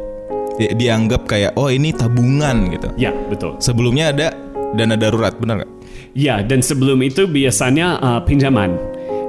di- 0.57 0.75
dianggap 0.77 1.25
kayak 1.25 1.57
oh 1.57 1.69
ini 1.69 1.91
tabungan 1.91 2.69
gitu. 2.69 2.89
ya, 2.97 3.15
betul. 3.31 3.57
Sebelumnya 3.59 4.13
ada 4.13 4.29
dana 4.75 4.95
darurat, 4.95 5.33
benar 5.37 5.65
nggak? 5.65 5.73
Ya, 6.11 6.43
dan 6.43 6.59
sebelum 6.59 6.99
itu 7.01 7.25
biasanya 7.25 7.97
uh, 8.03 8.21
pinjaman. 8.27 8.75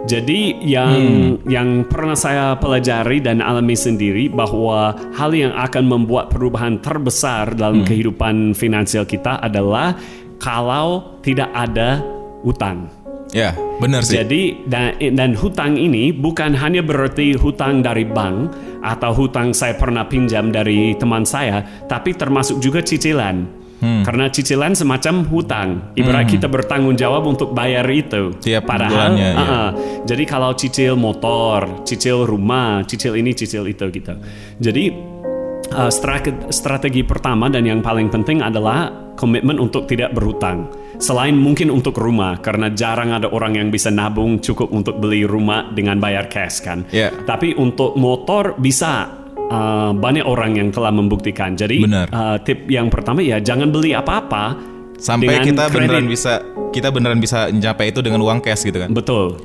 Jadi 0.10 0.58
yang 0.65 0.98
yang 1.46 1.86
pernah 1.86 2.17
saya 2.17 2.58
pelajari 2.58 3.22
dan 3.22 3.38
alami 3.38 3.77
sendiri 3.77 4.34
bahwa 4.34 4.98
hal 5.13 5.29
yang 5.29 5.53
akan 5.53 5.86
membuat 5.86 6.34
perubahan 6.34 6.81
terbesar 6.81 7.53
dalam 7.53 7.86
kehidupan 7.86 8.58
finansial 8.58 9.05
kita 9.05 9.38
adalah 9.38 9.93
kalau 10.41 11.22
tidak 11.22 11.53
ada 11.53 12.01
utang. 12.41 12.89
Ya, 13.31 13.55
benar 13.79 14.03
sih. 14.03 14.20
Jadi 14.20 14.67
dan, 14.67 14.98
dan 15.00 15.31
hutang 15.38 15.79
ini 15.79 16.12
bukan 16.12 16.51
hanya 16.51 16.84
berarti 16.84 17.38
hutang 17.39 17.79
dari 17.79 18.03
bank 18.03 18.51
atau 18.84 19.15
hutang 19.15 19.55
saya 19.55 19.77
pernah 19.77 20.03
pinjam 20.03 20.51
dari 20.51 20.98
teman 21.00 21.24
saya, 21.24 21.63
tapi 21.88 22.12
termasuk 22.17 22.60
juga 22.60 22.84
cicilan. 22.84 23.60
Karena 23.81 24.29
cicilan 24.29 24.77
semacam 24.77 25.25
hutang. 25.25 25.69
Ibarat 25.97 26.29
kita 26.29 26.45
bertanggung 26.45 26.93
jawab 26.93 27.25
untuk 27.25 27.57
bayar 27.57 27.83
itu. 27.89 28.38
Tiap 28.38 28.69
Padahal, 28.69 29.17
bulannya, 29.17 29.29
iya. 29.33 29.41
uh-uh. 29.41 29.69
jadi 30.05 30.23
kalau 30.29 30.53
cicil 30.53 30.93
motor, 30.93 31.81
cicil 31.81 32.29
rumah, 32.29 32.85
cicil 32.85 33.17
ini, 33.17 33.33
cicil 33.33 33.65
itu 33.65 33.89
gitu. 33.89 34.13
Jadi 34.61 34.93
uh, 35.73 35.89
strategi, 35.89 36.53
strategi 36.53 37.01
pertama 37.01 37.50
dan 37.50 37.65
yang 37.65 37.81
paling 37.81 38.13
penting 38.13 38.45
adalah 38.45 38.89
komitmen 39.17 39.57
untuk 39.57 39.89
tidak 39.89 40.13
berhutang. 40.13 40.69
Selain 41.01 41.33
mungkin 41.33 41.73
untuk 41.73 41.97
rumah, 41.97 42.38
karena 42.38 42.69
jarang 42.69 43.09
ada 43.09 43.25
orang 43.33 43.57
yang 43.57 43.73
bisa 43.73 43.89
nabung 43.89 44.38
cukup 44.38 44.69
untuk 44.69 45.01
beli 45.01 45.25
rumah 45.25 45.73
dengan 45.73 45.97
bayar 45.97 46.29
cash 46.29 46.61
kan. 46.61 46.85
Iya. 46.93 47.25
Tapi 47.25 47.57
untuk 47.57 47.97
motor 47.97 48.61
bisa. 48.61 49.20
Uh, 49.51 49.91
banyak 49.91 50.24
orang 50.24 50.55
yang 50.55 50.72
telah 50.72 50.96
membuktikan. 50.96 51.60
Jadi 51.60 51.84
Benar. 51.84 52.08
uh, 52.15 52.39
tip 52.39 52.72
yang 52.72 52.88
pertama 52.88 53.20
ya 53.20 53.36
jangan 53.43 53.67
beli 53.67 53.91
apa-apa 53.91 54.55
Sampai 54.96 55.43
kita 55.43 55.67
kredit. 55.67 55.75
beneran 55.75 56.05
bisa 56.08 56.39
kita 56.72 56.88
beneran 56.88 57.20
bisa 57.20 57.51
mencapai 57.51 57.91
itu 57.91 58.00
dengan 58.00 58.24
uang 58.24 58.39
cash 58.39 58.63
gitu 58.63 58.79
kan. 58.79 58.88
Betul. 58.96 59.43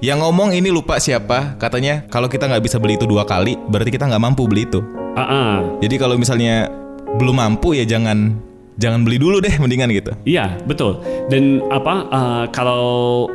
Yang 0.00 0.18
ngomong 0.24 0.56
ini 0.56 0.72
lupa 0.72 0.96
siapa? 0.96 1.60
Katanya 1.60 2.08
kalau 2.08 2.32
kita 2.32 2.48
nggak 2.48 2.64
bisa 2.64 2.80
beli 2.80 2.96
itu 2.96 3.04
dua 3.04 3.28
kali, 3.28 3.60
berarti 3.68 3.92
kita 3.92 4.08
nggak 4.08 4.22
mampu 4.24 4.48
beli 4.48 4.64
itu. 4.64 4.80
Uh-uh. 5.14 5.78
Jadi 5.84 5.94
kalau 6.00 6.16
misalnya 6.16 6.72
belum 7.20 7.36
mampu 7.36 7.76
ya 7.76 7.84
jangan 7.84 8.34
jangan 8.80 9.04
beli 9.04 9.20
dulu 9.20 9.38
deh 9.38 9.52
mendingan 9.62 9.92
gitu. 9.92 10.16
Iya, 10.24 10.56
betul. 10.64 11.02
Dan 11.28 11.60
apa 11.68 12.08
uh, 12.08 12.44
kalau 12.50 13.28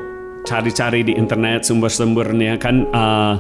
cari-cari 0.48 1.04
di 1.04 1.14
internet 1.14 1.68
sumber-sumbernya 1.68 2.56
kan 2.56 2.88
uh, 2.96 3.36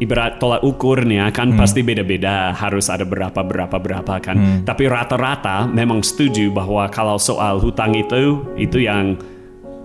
ibarat 0.00 0.40
tolak 0.40 0.64
ukurnya 0.64 1.28
kan 1.30 1.52
pasti 1.54 1.84
beda-beda, 1.84 2.56
harus 2.56 2.88
ada 2.88 3.04
berapa 3.04 3.40
berapa 3.44 3.76
berapa 3.76 4.14
kan. 4.18 4.64
Tapi 4.64 4.84
rata-rata 4.88 5.68
memang 5.68 6.00
setuju 6.00 6.48
bahwa 6.50 6.88
kalau 6.88 7.20
soal 7.20 7.60
hutang 7.60 7.92
itu 7.92 8.40
itu 8.56 8.80
yang 8.80 9.14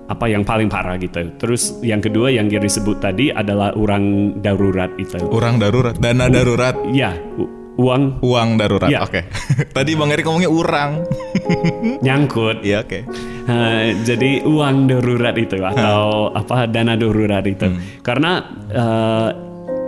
apa 0.06 0.30
yang 0.30 0.46
paling 0.46 0.70
parah 0.70 0.96
gitu. 1.02 1.34
Terus 1.42 1.82
yang 1.82 2.00
kedua 2.00 2.30
yang 2.30 2.46
Giri 2.46 2.70
sebut 2.70 3.02
tadi 3.02 3.34
adalah 3.34 3.74
orang 3.74 4.38
darurat 4.40 4.94
itu. 5.02 5.18
Orang 5.30 5.58
darurat, 5.58 5.98
dana 5.98 6.30
darurat, 6.30 6.78
Iya, 6.94 7.18
u- 7.42 7.50
uang 7.82 8.22
uang 8.22 8.50
darurat. 8.56 8.88
Iya. 8.88 9.04
Oke. 9.04 9.26
Tadi 9.76 9.92
Bang 9.98 10.14
Erik 10.14 10.24
ngomongnya 10.30 10.52
urang. 10.52 11.04
nyangkut. 12.06 12.64
Iya 12.64 12.86
oke. 12.86 13.00
Uh, 13.46 13.94
jadi 14.02 14.42
uang 14.42 14.90
darurat 14.90 15.38
itu 15.38 15.62
atau 15.62 16.34
apa 16.34 16.66
dana 16.66 16.98
darurat 16.98 17.46
itu 17.46 17.70
karena 18.02 18.42
uh, 18.74 19.30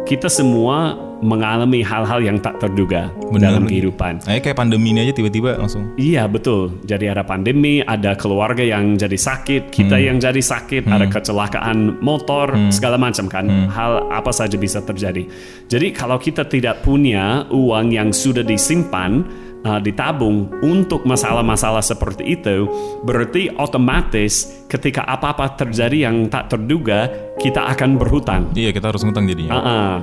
kita 0.07 0.31
semua 0.31 0.95
mengalami 1.19 1.81
hal-hal 1.81 2.21
yang 2.23 2.37
tak 2.39 2.61
terduga 2.61 3.09
Benar. 3.33 3.51
dalam 3.51 3.63
kehidupan. 3.67 4.23
Nah, 4.23 4.39
kayak 4.39 4.55
pandemi 4.55 4.93
ini 4.95 5.03
aja 5.03 5.13
tiba-tiba 5.13 5.57
langsung. 5.57 5.91
Iya 5.99 6.29
betul. 6.29 6.79
Jadi 6.85 7.09
ada 7.09 7.25
pandemi, 7.27 7.81
ada 7.83 8.13
keluarga 8.13 8.61
yang 8.61 8.95
jadi 8.95 9.17
sakit, 9.17 9.73
kita 9.73 9.97
yang 9.97 10.21
jadi 10.21 10.39
sakit, 10.39 10.87
ada 10.87 11.09
kecelakaan 11.09 11.99
motor, 11.99 12.53
segala 12.69 12.95
macam 12.95 13.27
kan. 13.27 13.49
Hal 13.67 14.07
apa 14.13 14.31
saja 14.31 14.55
bisa 14.55 14.79
terjadi. 14.79 15.25
Jadi 15.67 15.87
kalau 15.91 16.21
kita 16.21 16.45
tidak 16.47 16.85
punya 16.85 17.49
uang 17.49 17.91
yang 17.91 18.13
sudah 18.13 18.45
disimpan, 18.45 19.25
uh, 19.63 19.79
ditabung 19.81 20.51
untuk 20.61 21.07
masalah-masalah 21.07 21.81
seperti 21.81 22.37
itu, 22.37 22.67
berarti 23.01 23.49
otomatis 23.55 24.65
ketika 24.67 25.07
apa-apa 25.07 25.57
terjadi 25.57 26.11
yang 26.11 26.27
tak 26.29 26.51
terduga, 26.51 27.09
kita 27.39 27.65
akan 27.73 27.97
berhutang. 27.97 28.51
Iya, 28.53 28.75
kita 28.75 28.91
harus 28.93 29.01
ngutang 29.01 29.25
jadinya. 29.25 29.51
Uh-uh. 29.57 29.93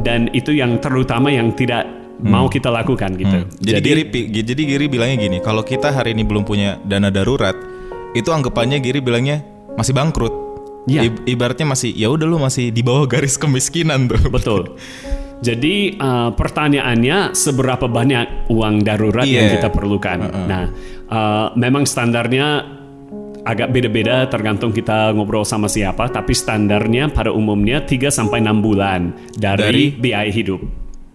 Dan 0.00 0.32
itu 0.32 0.56
yang 0.56 0.80
terutama 0.80 1.30
yang 1.30 1.52
tidak 1.54 1.84
mau 2.24 2.46
kita 2.46 2.70
lakukan 2.70 3.18
gitu. 3.18 3.38
Jadi, 3.60 3.84
Giri, 3.84 4.04
pi- 4.06 4.28
jadi 4.30 4.62
Giri 4.64 4.86
bilangnya 4.88 5.28
gini, 5.28 5.38
kalau 5.42 5.66
kita 5.66 5.92
hari 5.92 6.14
ini 6.16 6.22
belum 6.24 6.46
punya 6.46 6.78
dana 6.86 7.10
darurat, 7.10 7.54
itu 8.14 8.30
anggapannya 8.30 8.78
Giri 8.80 9.02
bilangnya 9.02 9.42
masih 9.74 9.92
bangkrut. 9.92 10.32
Iya. 10.84 11.08
I- 11.08 11.32
ibaratnya 11.32 11.64
masih 11.64 11.96
ya 11.96 12.12
udah 12.12 12.28
lu 12.28 12.36
masih 12.36 12.68
di 12.68 12.84
bawah 12.84 13.08
garis 13.08 13.40
kemiskinan 13.40 14.06
tuh. 14.08 14.20
Betul. 14.28 14.62
Jadi 15.44 16.00
uh, 16.00 16.32
pertanyaannya 16.32 17.36
seberapa 17.36 17.84
banyak 17.84 18.48
uang 18.48 18.80
darurat 18.80 19.28
yang 19.28 19.52
Iya. 19.52 19.60
kita 19.60 19.68
perlukan. 19.68 20.18
Nah, 20.48 20.64
uh, 21.12 21.46
memang 21.52 21.84
standarnya 21.84 22.64
agak 23.44 23.68
beda-beda 23.68 24.24
tergantung 24.32 24.72
kita 24.72 25.12
ngobrol 25.12 25.44
sama 25.44 25.68
siapa, 25.68 26.08
tapi 26.08 26.32
standarnya 26.32 27.12
pada 27.12 27.28
umumnya 27.28 27.84
3 27.84 28.08
sampai 28.08 28.40
6 28.40 28.64
bulan 28.64 29.12
dari, 29.36 29.60
Dari? 29.60 29.84
biaya 29.92 30.32
hidup 30.32 30.64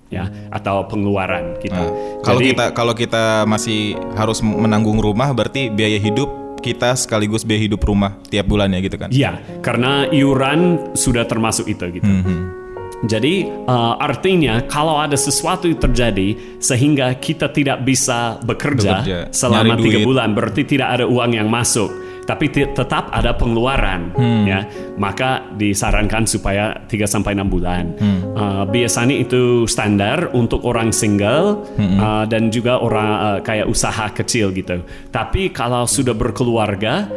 ya 0.09 0.25
atau 0.49 0.85
pengeluaran 0.85 1.57
kita. 1.57 1.73
Nah, 1.73 1.89
kalau 2.21 2.37
Jadi- 2.41 2.49
kita 2.53 2.65
kalau 2.73 2.93
kita 2.93 3.23
masih 3.49 3.97
harus 4.13 4.45
menanggung 4.45 5.01
rumah 5.01 5.33
berarti 5.33 5.73
biaya 5.73 5.97
hidup 5.97 6.29
kita 6.61 6.93
sekaligus 6.93 7.47
biaya 7.47 7.65
hidup 7.65 7.81
rumah 7.81 8.19
tiap 8.29 8.45
bulannya 8.45 8.77
gitu 8.83 8.99
kan. 8.99 9.09
Iya, 9.09 9.39
karena 9.65 10.05
iuran 10.05 10.91
sudah 10.93 11.25
termasuk 11.25 11.65
itu 11.65 11.87
gitu. 11.97 12.05
Mhm. 12.05 12.58
Jadi 12.99 13.47
uh, 13.47 13.95
artinya 13.95 14.59
kalau 14.67 14.99
ada 14.99 15.15
sesuatu 15.15 15.71
yang 15.71 15.79
terjadi 15.79 16.59
sehingga 16.59 17.15
kita 17.15 17.47
tidak 17.47 17.87
bisa 17.87 18.35
bekerja, 18.43 19.03
Bekerja, 19.03 19.19
selama 19.31 19.79
tiga 19.79 20.03
bulan, 20.03 20.35
berarti 20.35 20.67
tidak 20.67 20.99
ada 20.99 21.05
uang 21.07 21.31
yang 21.31 21.47
masuk, 21.47 21.87
tapi 22.27 22.51
tetap 22.51 23.07
ada 23.15 23.31
pengeluaran, 23.39 24.11
Hmm. 24.19 24.43
ya. 24.43 24.67
Maka 24.99 25.47
disarankan 25.55 26.27
supaya 26.27 26.75
3 26.91 27.07
sampai 27.07 27.39
6 27.39 27.47
bulan. 27.47 27.95
Hmm. 27.95 28.19
Uh, 28.35 28.63
biasanya 28.67 29.15
itu 29.15 29.63
standar 29.63 30.27
untuk 30.35 30.67
orang 30.67 30.91
single 30.91 31.63
Hmm. 31.79 31.97
uh, 32.03 32.23
dan 32.27 32.51
juga 32.51 32.83
orang 32.83 33.09
uh, 33.15 33.39
kayak 33.39 33.71
usaha 33.71 34.11
kecil 34.11 34.51
gitu. 34.51 34.83
Tapi 35.07 35.55
kalau 35.55 35.87
sudah 35.87 36.11
berkeluarga 36.11 37.07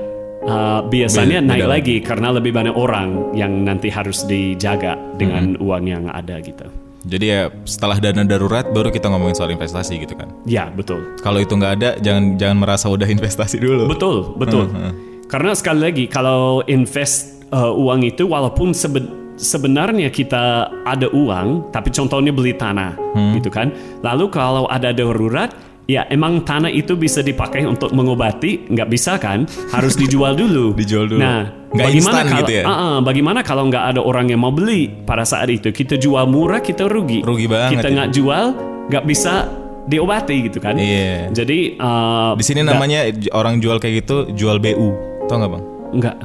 Uh, 0.43 0.83
biasanya 0.85 1.39
Beda- 1.39 1.49
naik 1.49 1.63
beda 1.63 1.71
lagi 1.71 1.97
karena 1.99 2.29
lebih 2.31 2.51
banyak 2.51 2.75
orang 2.75 3.31
yang 3.33 3.63
nanti 3.63 3.87
harus 3.87 4.27
dijaga 4.27 4.99
dengan 5.15 5.55
Hmm. 5.55 5.63
uang 5.63 5.85
yang 5.87 6.05
ada 6.09 6.43
gitu. 6.43 6.67
Jadi 7.03 7.25
ya 7.25 7.47
setelah 7.63 7.99
dana 7.99 8.23
darurat 8.23 8.67
baru 8.69 8.91
kita 8.91 9.07
ngomongin 9.07 9.35
soal 9.35 9.51
investasi 9.51 9.99
gitu 9.99 10.15
kan. 10.15 10.35
Ya 10.43 10.67
betul, 10.69 11.03
Kalau 11.19 11.39
itu 11.39 11.51
nggak 11.53 11.73
ada 11.77 11.91
jangan 11.97 12.25
jangan 12.37 12.59
merasa 12.59 12.87
udah 12.87 13.07
investasi 13.17 13.59
dulu. 13.59 13.87
betul, 13.87 14.35
betul. 14.35 14.67
Hmm, 14.67 14.95
Karena 15.27 15.55
sekali 15.55 15.81
lagi 15.81 16.05
kalau 16.07 16.59
invest 16.65 17.47
uh, 17.49 17.71
uang 17.73 18.03
itu 18.05 18.27
walaupun 18.27 18.71
seben- 18.73 19.11
sebenarnya 19.35 20.11
kita 20.11 20.43
ada 20.83 21.07
uang, 21.09 21.71
tapi 21.71 21.89
contohnya 21.89 22.31
beli 22.31 22.53
tanah, 22.53 22.99
Hmm. 23.15 23.35
gitu 23.35 23.47
kan. 23.47 23.71
Lalu 24.01 24.27
kalau 24.29 24.67
ada 24.67 24.91
darurat 24.91 25.55
Ya 25.91 26.07
emang 26.07 26.47
tanah 26.47 26.71
itu 26.71 26.95
bisa 26.95 27.27
dipakai 27.27 27.67
untuk 27.67 27.91
mengobati, 27.91 28.71
nggak 28.71 28.87
bisa 28.87 29.19
kan? 29.19 29.51
Harus 29.75 29.99
dijual 29.99 30.39
dulu. 30.39 30.71
Dijual 30.79 31.11
dulu. 31.11 31.19
Nah, 31.19 31.51
Nggak 31.73 31.87
bagaimana 31.89 32.21
kalau 32.23 32.39
gitu 32.45 32.53
ya? 32.53 32.63
Ah, 32.63 32.73
ah, 32.73 32.97
bagaimana 33.01 33.41
kalau 33.43 33.65
nggak 33.67 33.85
ada 33.97 34.01
orang 34.01 34.31
yang 34.31 34.41
mau 34.45 34.53
beli 34.55 34.87
pada 35.03 35.27
saat 35.27 35.51
itu? 35.51 35.73
Kita 35.73 35.99
jual 35.99 36.23
murah, 36.29 36.63
kita 36.63 36.87
rugi. 36.87 37.25
Rugi 37.25 37.49
banget 37.49 37.81
Kita 37.83 37.89
nggak 37.91 38.11
jual, 38.13 38.45
nggak 38.93 39.05
bisa 39.09 39.49
diobati 39.89 40.37
gitu 40.47 40.63
kan? 40.63 40.79
Iya. 40.79 41.33
Jadi 41.35 41.81
uh, 41.81 42.39
Di 42.39 42.45
sini 42.47 42.63
namanya 42.63 43.11
j- 43.11 43.33
orang 43.35 43.59
jual 43.59 43.83
kayak 43.83 44.07
gitu 44.07 44.31
jual 44.37 44.63
BU. 44.63 44.89
Tau 45.27 45.37
nggak 45.41 45.51
bang? 45.51 45.65
nggak 45.99 46.17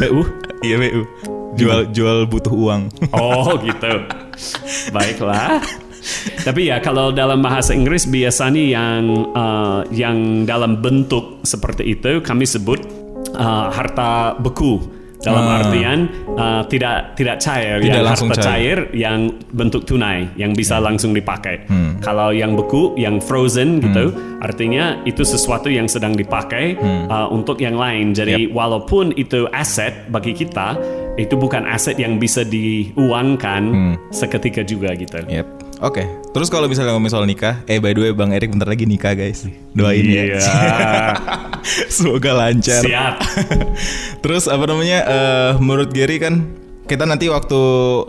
BU. 0.00 0.20
Iya 0.64 0.80
BU. 0.80 1.02
Jual 1.60 1.92
jual 1.92 2.24
butuh 2.24 2.56
uang. 2.56 2.88
Oh 3.12 3.52
gitu. 3.60 3.92
Baiklah. 4.90 5.60
Tapi 6.46 6.68
ya 6.68 6.78
kalau 6.78 7.10
dalam 7.10 7.40
bahasa 7.40 7.72
Inggris 7.72 8.04
biasanya 8.04 8.60
yang 8.60 9.02
uh, 9.32 9.80
yang 9.90 10.44
dalam 10.44 10.78
bentuk 10.78 11.40
seperti 11.42 11.94
itu 11.94 12.20
kami 12.20 12.44
sebut 12.44 12.80
uh, 13.32 13.68
harta 13.68 14.36
beku. 14.36 14.92
Dalam 15.24 15.40
Ah. 15.40 15.56
artian 15.56 16.04
uh, 16.36 16.68
tidak 16.68 17.16
tidak 17.16 17.40
cair, 17.40 17.80
Tidak 17.80 17.96
yang 17.96 18.04
langsung 18.04 18.28
harta 18.28 18.44
cair. 18.44 18.76
cair. 18.84 18.92
yang 18.92 19.32
bentuk 19.48 19.88
tunai, 19.88 20.28
yang 20.36 20.52
bisa 20.52 20.76
langsung 20.76 21.16
dipakai. 21.16 21.64
Hmm. 21.64 21.96
Kalau 21.96 22.28
yang 22.28 22.52
beku, 22.52 22.92
yang 22.94 23.24
frozen 23.24 23.80
gitu, 23.80 24.12
artinya 24.44 25.00
itu 25.08 25.24
sesuatu 25.24 25.72
yang 25.72 25.88
sedang 25.88 26.12
dipakai 26.12 26.76
Hmm. 26.76 27.08
uh, 27.08 27.32
untuk 27.32 27.56
yang 27.56 27.72
lain. 27.72 28.12
Jadi 28.12 28.52
walaupun 28.52 29.16
itu 29.16 29.48
aset 29.48 30.12
bagi 30.12 30.36
kita, 30.36 30.76
itu 31.16 31.40
bukan 31.40 31.64
aset 31.64 31.96
yang 31.96 32.20
bisa 32.20 32.44
diuangkan 32.44 33.62
Hmm. 33.64 33.94
seketika 34.12 34.60
juga 34.60 34.92
gitu. 34.92 35.24
Yep. 35.24 35.63
Oke. 35.78 36.06
Terus 36.30 36.48
kalau 36.48 36.66
misalnya 36.66 36.94
ngomongin 36.94 37.12
soal 37.12 37.26
nikah, 37.26 37.62
eh 37.64 37.78
by 37.78 37.92
the 37.92 38.00
way 38.00 38.12
Bang 38.12 38.30
Erik 38.30 38.50
bentar 38.50 38.66
lagi 38.66 38.84
nikah 38.84 39.14
guys. 39.14 39.46
Doain 39.72 40.02
ya. 40.02 40.22
Iya. 40.34 40.38
Semoga 41.94 42.30
lancar. 42.32 42.82
Siap. 42.82 43.14
Terus 44.22 44.46
apa 44.46 44.64
namanya? 44.64 44.98
eh, 45.04 45.50
menurut 45.58 45.90
Gary 45.90 46.18
kan 46.18 46.46
kita 46.84 47.08
nanti 47.08 47.32
waktu 47.32 47.56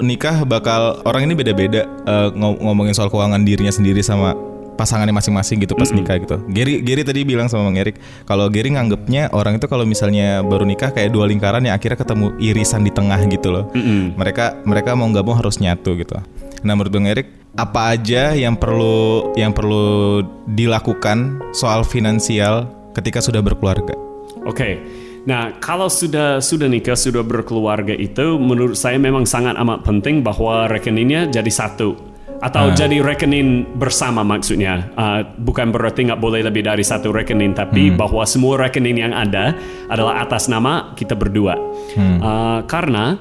nikah 0.04 0.43
bakal 0.43 0.99
orang 1.08 1.23
ini 1.23 1.34
beda-beda 1.34 1.88
ngom- 2.36 2.60
ngomongin 2.60 2.91
soal 2.91 3.08
keuangan 3.08 3.47
dirinya 3.47 3.71
sendiri 3.71 4.04
sama 4.04 4.36
pasangannya 4.75 5.15
masing-masing 5.15 5.63
gitu 5.63 5.71
pas 5.71 5.88
nikah 5.88 6.19
gitu. 6.19 6.36
Gary 6.51 6.84
Gary 6.84 7.08
tadi 7.08 7.23
bilang 7.23 7.47
sama 7.47 7.71
Bang 7.71 7.80
Erik 7.80 7.95
kalau 8.28 8.51
Gary 8.51 8.75
nganggepnya 8.75 9.32
orang 9.32 9.56
itu 9.56 9.71
kalau 9.71 9.88
misalnya 9.88 10.43
baru 10.43 10.67
nikah 10.67 10.91
kayak 10.91 11.15
dua 11.15 11.23
lingkaran 11.23 11.63
yang 11.63 11.71
akhirnya 11.71 11.95
ketemu 11.95 12.36
irisan 12.38 12.84
di 12.84 12.91
tengah 12.91 13.23
gitu 13.32 13.56
loh. 13.56 13.71
Mereka 14.19 14.67
mereka 14.67 14.91
mau 14.91 15.08
nggak 15.08 15.23
mau 15.23 15.39
harus 15.39 15.63
nyatu 15.63 15.95
gitu. 15.95 16.19
Nah 16.67 16.75
menurut 16.75 16.91
Bang 16.91 17.08
Erik 17.08 17.44
apa 17.55 17.95
aja 17.95 18.35
yang 18.35 18.59
perlu 18.59 19.31
yang 19.39 19.55
perlu 19.55 20.19
dilakukan 20.51 21.39
soal 21.55 21.87
finansial 21.87 22.67
ketika 22.91 23.23
sudah 23.23 23.39
berkeluarga. 23.39 23.95
Oke. 24.43 24.79
Nah, 25.25 25.57
kalau 25.57 25.89
sudah 25.89 26.37
sudah 26.37 26.69
nikah, 26.69 26.93
sudah 26.93 27.25
berkeluarga 27.25 27.97
itu 27.97 28.37
menurut 28.37 28.77
saya 28.77 29.01
memang 29.01 29.25
sangat 29.25 29.57
amat 29.57 29.81
penting 29.81 30.21
bahwa 30.21 30.69
rekeningnya 30.69 31.25
jadi 31.33 31.49
satu 31.49 31.97
atau 32.45 32.69
Ah. 32.69 32.75
jadi 32.77 33.01
rekening 33.01 33.73
bersama 33.79 34.21
maksudnya. 34.21 34.91
Uh, 34.93 35.25
bukan 35.41 35.73
berarti 35.73 36.05
nggak 36.05 36.21
boleh 36.21 36.45
lebih 36.45 36.61
dari 36.61 36.85
satu 36.85 37.09
rekening, 37.09 37.57
tapi 37.57 37.89
Hmm. 37.89 37.97
bahwa 37.97 38.21
semua 38.27 38.59
rekening 38.69 39.01
yang 39.01 39.17
ada 39.17 39.55
adalah 39.89 40.21
atas 40.21 40.45
nama 40.45 40.93
kita 40.93 41.17
berdua. 41.17 41.57
Hmm. 41.97 42.19
Uh, 42.21 42.59
karena 42.69 43.17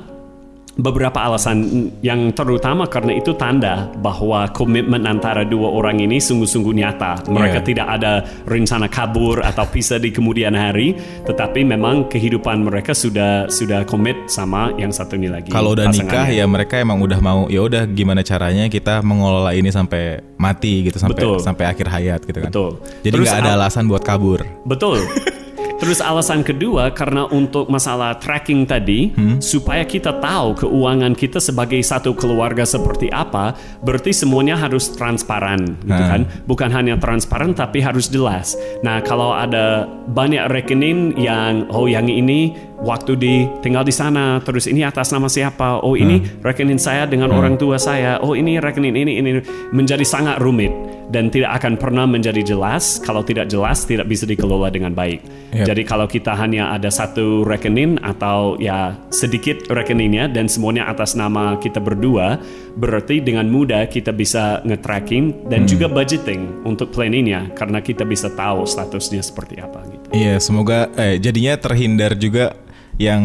beberapa 0.75 1.23
alasan 1.23 1.91
yang 2.03 2.35
terutama 2.35 2.91
karena 2.91 3.15
itu 3.15 3.31
tanda 3.39 3.87
bahwa 4.03 4.51
komitmen 4.51 5.07
antara 5.07 5.47
dua 5.47 5.71
orang 5.71 6.03
ini 6.03 6.19
sungguh-sungguh 6.19 6.75
nyata. 6.75 7.27
Mereka 7.31 7.53
Yeah. 7.55 7.63
tidak 7.63 7.87
ada 7.87 8.13
rencana 8.51 8.91
kabur 8.91 9.39
atau 9.39 9.63
pisah 9.69 10.03
di 10.03 10.11
kemudian 10.11 10.59
hari, 10.59 10.99
tetapi 11.23 11.63
memang 11.63 12.11
kehidupan 12.11 12.67
mereka 12.67 12.91
sudah 12.91 13.47
sudah 13.47 13.87
komit 13.87 14.27
sama 14.27 14.75
yang 14.75 14.91
satu 14.91 15.15
ini 15.15 15.31
lagi. 15.31 15.55
Kalau 15.55 15.79
udah 15.79 15.87
nikah 15.87 16.27
ya 16.27 16.43
mereka 16.51 16.83
emang 16.83 16.99
udah 16.99 17.21
mau 17.23 17.47
ya 17.47 17.63
udah 17.63 17.87
gimana 17.87 18.27
caranya 18.27 18.67
kita 18.67 19.05
mengelola 19.07 19.55
ini 19.55 19.71
sampai 19.71 20.19
mati 20.35 20.91
gitu 20.91 20.99
sampai 20.99 21.23
Betul. 21.23 21.39
sampai 21.39 21.65
akhir 21.71 21.87
hayat 21.87 22.21
gitu 22.27 22.39
kan. 22.43 22.51
Betul. 22.51 22.71
Jadi 23.07 23.15
nggak 23.15 23.39
ada 23.39 23.53
al- 23.55 23.63
alasan 23.63 23.87
buat 23.87 24.03
kabur. 24.03 24.43
Betul. 24.67 24.99
Terus 25.85 26.01
alasan 26.01 26.41
kedua 26.41 26.89
karena 26.97 27.29
untuk 27.29 27.69
masalah 27.69 28.17
tracking 28.17 28.65
tadi 28.65 29.13
Hmm? 29.13 29.37
supaya 29.37 29.85
kita 29.85 30.17
tahu 30.17 30.57
keuangan 30.65 31.13
kita 31.13 31.37
sebagai 31.37 31.77
satu 31.85 32.17
keluarga 32.17 32.65
seperti 32.65 33.13
apa, 33.13 33.53
berarti 33.85 34.17
semuanya 34.17 34.57
harus 34.57 34.89
transparan, 34.89 35.77
gitu 35.85 35.93
Nah. 35.93 36.09
kan? 36.09 36.23
Bukan 36.49 36.73
hanya 36.73 36.97
transparan 36.97 37.53
tapi 37.53 37.85
harus 37.85 38.09
jelas. 38.09 38.57
Nah, 38.81 39.05
kalau 39.05 39.37
ada 39.37 39.85
banyak 40.09 40.49
rekening 40.49 41.21
yang 41.21 41.69
oh 41.69 41.85
yang 41.85 42.09
ini 42.09 42.57
waktu 42.83 43.13
di 43.15 43.35
tinggal 43.63 43.87
di 43.87 43.95
sana, 43.95 44.43
terus 44.43 44.67
ini 44.67 44.83
atas 44.83 45.15
nama 45.15 45.31
siapa? 45.31 45.83
Oh, 45.85 45.95
ini 45.95 46.21
rekening 46.43 46.81
saya 46.81 47.07
dengan 47.07 47.31
orang 47.31 47.55
tua 47.55 47.79
saya. 47.79 48.19
Oh, 48.19 48.35
ini 48.35 48.59
rekening 48.59 48.95
ini 48.95 49.13
ini 49.21 49.31
menjadi 49.71 50.03
sangat 50.03 50.43
rumit 50.43 50.71
dan 51.13 51.29
tidak 51.29 51.61
akan 51.63 51.79
pernah 51.79 52.09
menjadi 52.09 52.41
jelas. 52.43 52.99
Kalau 53.03 53.23
tidak 53.23 53.47
jelas, 53.53 53.85
tidak 53.85 54.09
bisa 54.09 54.25
dikelola 54.25 54.73
dengan 54.73 54.97
baik. 54.97 55.23
Yep. 55.55 55.67
Jadi 55.71 55.83
kalau 55.87 56.07
kita 56.09 56.33
hanya 56.35 56.75
ada 56.75 56.89
satu 56.91 57.47
rekening 57.47 58.01
atau 58.03 58.59
ya 58.59 58.97
sedikit 59.15 59.63
rekeningnya 59.71 60.27
dan 60.27 60.51
semuanya 60.51 60.89
atas 60.89 61.15
nama 61.15 61.55
kita 61.61 61.79
berdua, 61.79 62.41
berarti 62.75 63.23
dengan 63.23 63.47
mudah 63.47 63.87
kita 63.87 64.11
bisa 64.11 64.65
nge-tracking 64.67 65.47
dan 65.47 65.69
juga 65.69 65.87
budgeting 65.87 66.67
untuk 66.67 66.91
planningnya 66.91 67.55
karena 67.55 67.79
kita 67.79 68.03
bisa 68.03 68.33
tahu 68.33 68.67
statusnya 68.67 69.23
seperti 69.23 69.61
apa 69.63 69.85
gitu. 69.87 70.07
Iya, 70.11 70.43
semoga 70.43 70.91
eh 70.99 71.23
jadinya 71.23 71.55
terhindar 71.55 72.19
juga 72.19 72.64
yang 72.95 73.23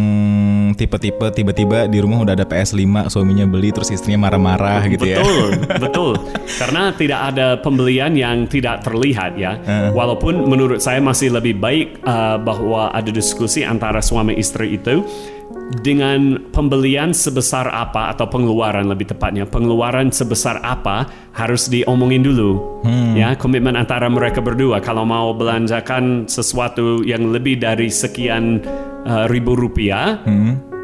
tipe-tipe 0.73 1.29
tiba-tiba 1.29 1.85
di 1.85 2.01
rumah 2.01 2.25
udah 2.25 2.33
ada 2.33 2.45
PS5 2.45 3.13
suaminya 3.13 3.45
beli 3.45 3.69
terus 3.69 3.93
istrinya 3.93 4.25
marah-marah 4.25 4.81
gitu 4.89 5.05
ya. 5.05 5.21
betul, 5.21 5.47
betul. 5.85 6.11
Karena 6.57 6.89
tidak 6.97 7.19
ada 7.33 7.47
pembelian 7.61 8.17
yang 8.17 8.49
tidak 8.49 8.81
terlihat 8.81 9.37
ya. 9.37 9.61
Walaupun 9.93 10.49
menurut 10.49 10.81
saya 10.81 10.97
masih 10.97 11.29
lebih 11.29 11.61
baik 11.61 12.01
uh, 12.01 12.41
bahwa 12.41 12.89
ada 12.89 13.13
diskusi 13.13 13.61
antara 13.61 14.01
suami 14.01 14.33
istri 14.41 14.79
itu 14.81 15.05
dengan 15.69 16.49
pembelian 16.49 17.13
sebesar 17.13 17.69
apa 17.69 18.09
atau 18.09 18.25
pengeluaran 18.25 18.89
lebih 18.89 19.13
tepatnya 19.13 19.45
pengeluaran 19.45 20.09
sebesar 20.09 20.57
apa 20.65 21.05
harus 21.37 21.69
diomongin 21.69 22.25
dulu 22.25 22.81
ya 23.13 23.37
komitmen 23.37 23.77
antara 23.77 24.09
mereka 24.09 24.41
berdua 24.41 24.81
kalau 24.81 25.05
mau 25.05 25.29
belanjakan 25.29 26.25
sesuatu 26.25 27.05
yang 27.05 27.29
lebih 27.29 27.61
dari 27.61 27.93
sekian 27.93 28.65
uh, 29.05 29.25
ribu 29.29 29.55
rupiah 29.55 30.19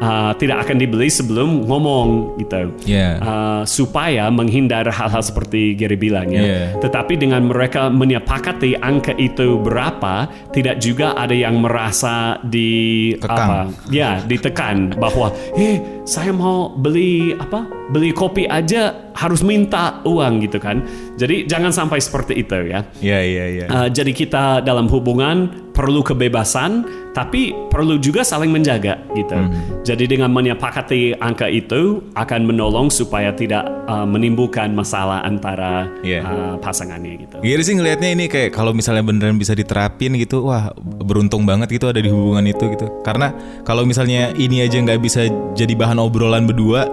uh, 0.00 0.32
tidak 0.36 0.68
akan 0.68 0.76
dibeli 0.80 1.08
sebelum 1.08 1.64
ngomong 1.68 2.36
gitu 2.40 2.68
Iya. 2.86 3.20
Uh, 3.20 3.62
supaya 3.66 4.28
menghindar 4.30 4.86
hal-hal 4.88 5.22
seperti 5.22 5.74
Gary 5.74 5.96
bilang 5.98 6.30
ya. 6.30 6.42
Iya. 6.42 6.60
Tetapi 6.80 7.18
dengan 7.18 7.48
mereka 7.48 7.88
menyepakati 7.90 8.78
angka 8.80 9.12
itu 9.18 9.58
berapa, 9.60 10.30
tidak 10.54 10.78
juga 10.80 11.16
ada 11.18 11.34
yang 11.34 11.58
merasa 11.60 12.38
di 12.46 13.12
Kekang. 13.18 13.34
apa? 13.34 13.60
Ya, 13.90 14.22
ditekan 14.24 14.94
bahwa, 14.96 15.32
eh 15.58 15.82
saya 16.06 16.30
mau 16.30 16.70
beli 16.70 17.34
apa? 17.36 17.75
Beli 17.86 18.10
kopi 18.10 18.50
aja 18.50 19.12
harus 19.16 19.40
minta 19.40 20.04
uang 20.04 20.44
gitu 20.44 20.60
kan. 20.60 20.84
Jadi 21.16 21.48
jangan 21.48 21.72
sampai 21.72 22.02
seperti 22.02 22.36
itu 22.44 22.54
ya. 22.68 22.84
Iya, 23.00 23.20
iya, 23.24 23.44
iya. 23.48 23.66
Uh, 23.70 23.88
jadi 23.88 24.12
kita 24.12 24.60
dalam 24.60 24.90
hubungan 24.92 25.64
perlu 25.72 26.00
kebebasan, 26.00 26.88
tapi 27.12 27.52
perlu 27.68 28.00
juga 28.00 28.24
saling 28.24 28.48
menjaga 28.48 28.96
gitu. 29.12 29.36
Jadi 29.84 30.08
dengan 30.08 30.32
menyepakati 30.32 31.20
angka 31.20 31.52
itu 31.52 32.00
akan 32.16 32.48
menolong 32.48 32.88
supaya 32.88 33.28
tidak 33.36 33.64
uh, 33.84 34.08
menimbulkan 34.08 34.72
masalah 34.72 35.20
antara 35.20 35.84
Iya. 36.00 36.24
uh, 36.24 36.54
pasangannya 36.60 37.28
gitu. 37.28 37.36
Giri 37.44 37.60
sih 37.60 37.76
ngelihatnya 37.76 38.08
ini 38.16 38.24
kayak 38.24 38.56
kalau 38.56 38.72
misalnya 38.72 39.04
beneran 39.04 39.36
bisa 39.36 39.52
diterapin 39.52 40.16
gitu, 40.16 40.48
wah 40.48 40.72
beruntung 40.80 41.44
banget 41.44 41.76
gitu 41.76 41.92
ada 41.92 42.00
di 42.00 42.08
hubungan 42.08 42.44
itu 42.48 42.72
gitu. 42.72 42.88
Karena 43.04 43.36
kalau 43.68 43.84
misalnya 43.84 44.32
ini 44.36 44.64
aja 44.64 44.80
nggak 44.80 45.00
bisa 45.00 45.28
jadi 45.52 45.76
bahan 45.76 46.00
obrolan 46.00 46.48
berdua, 46.48 46.88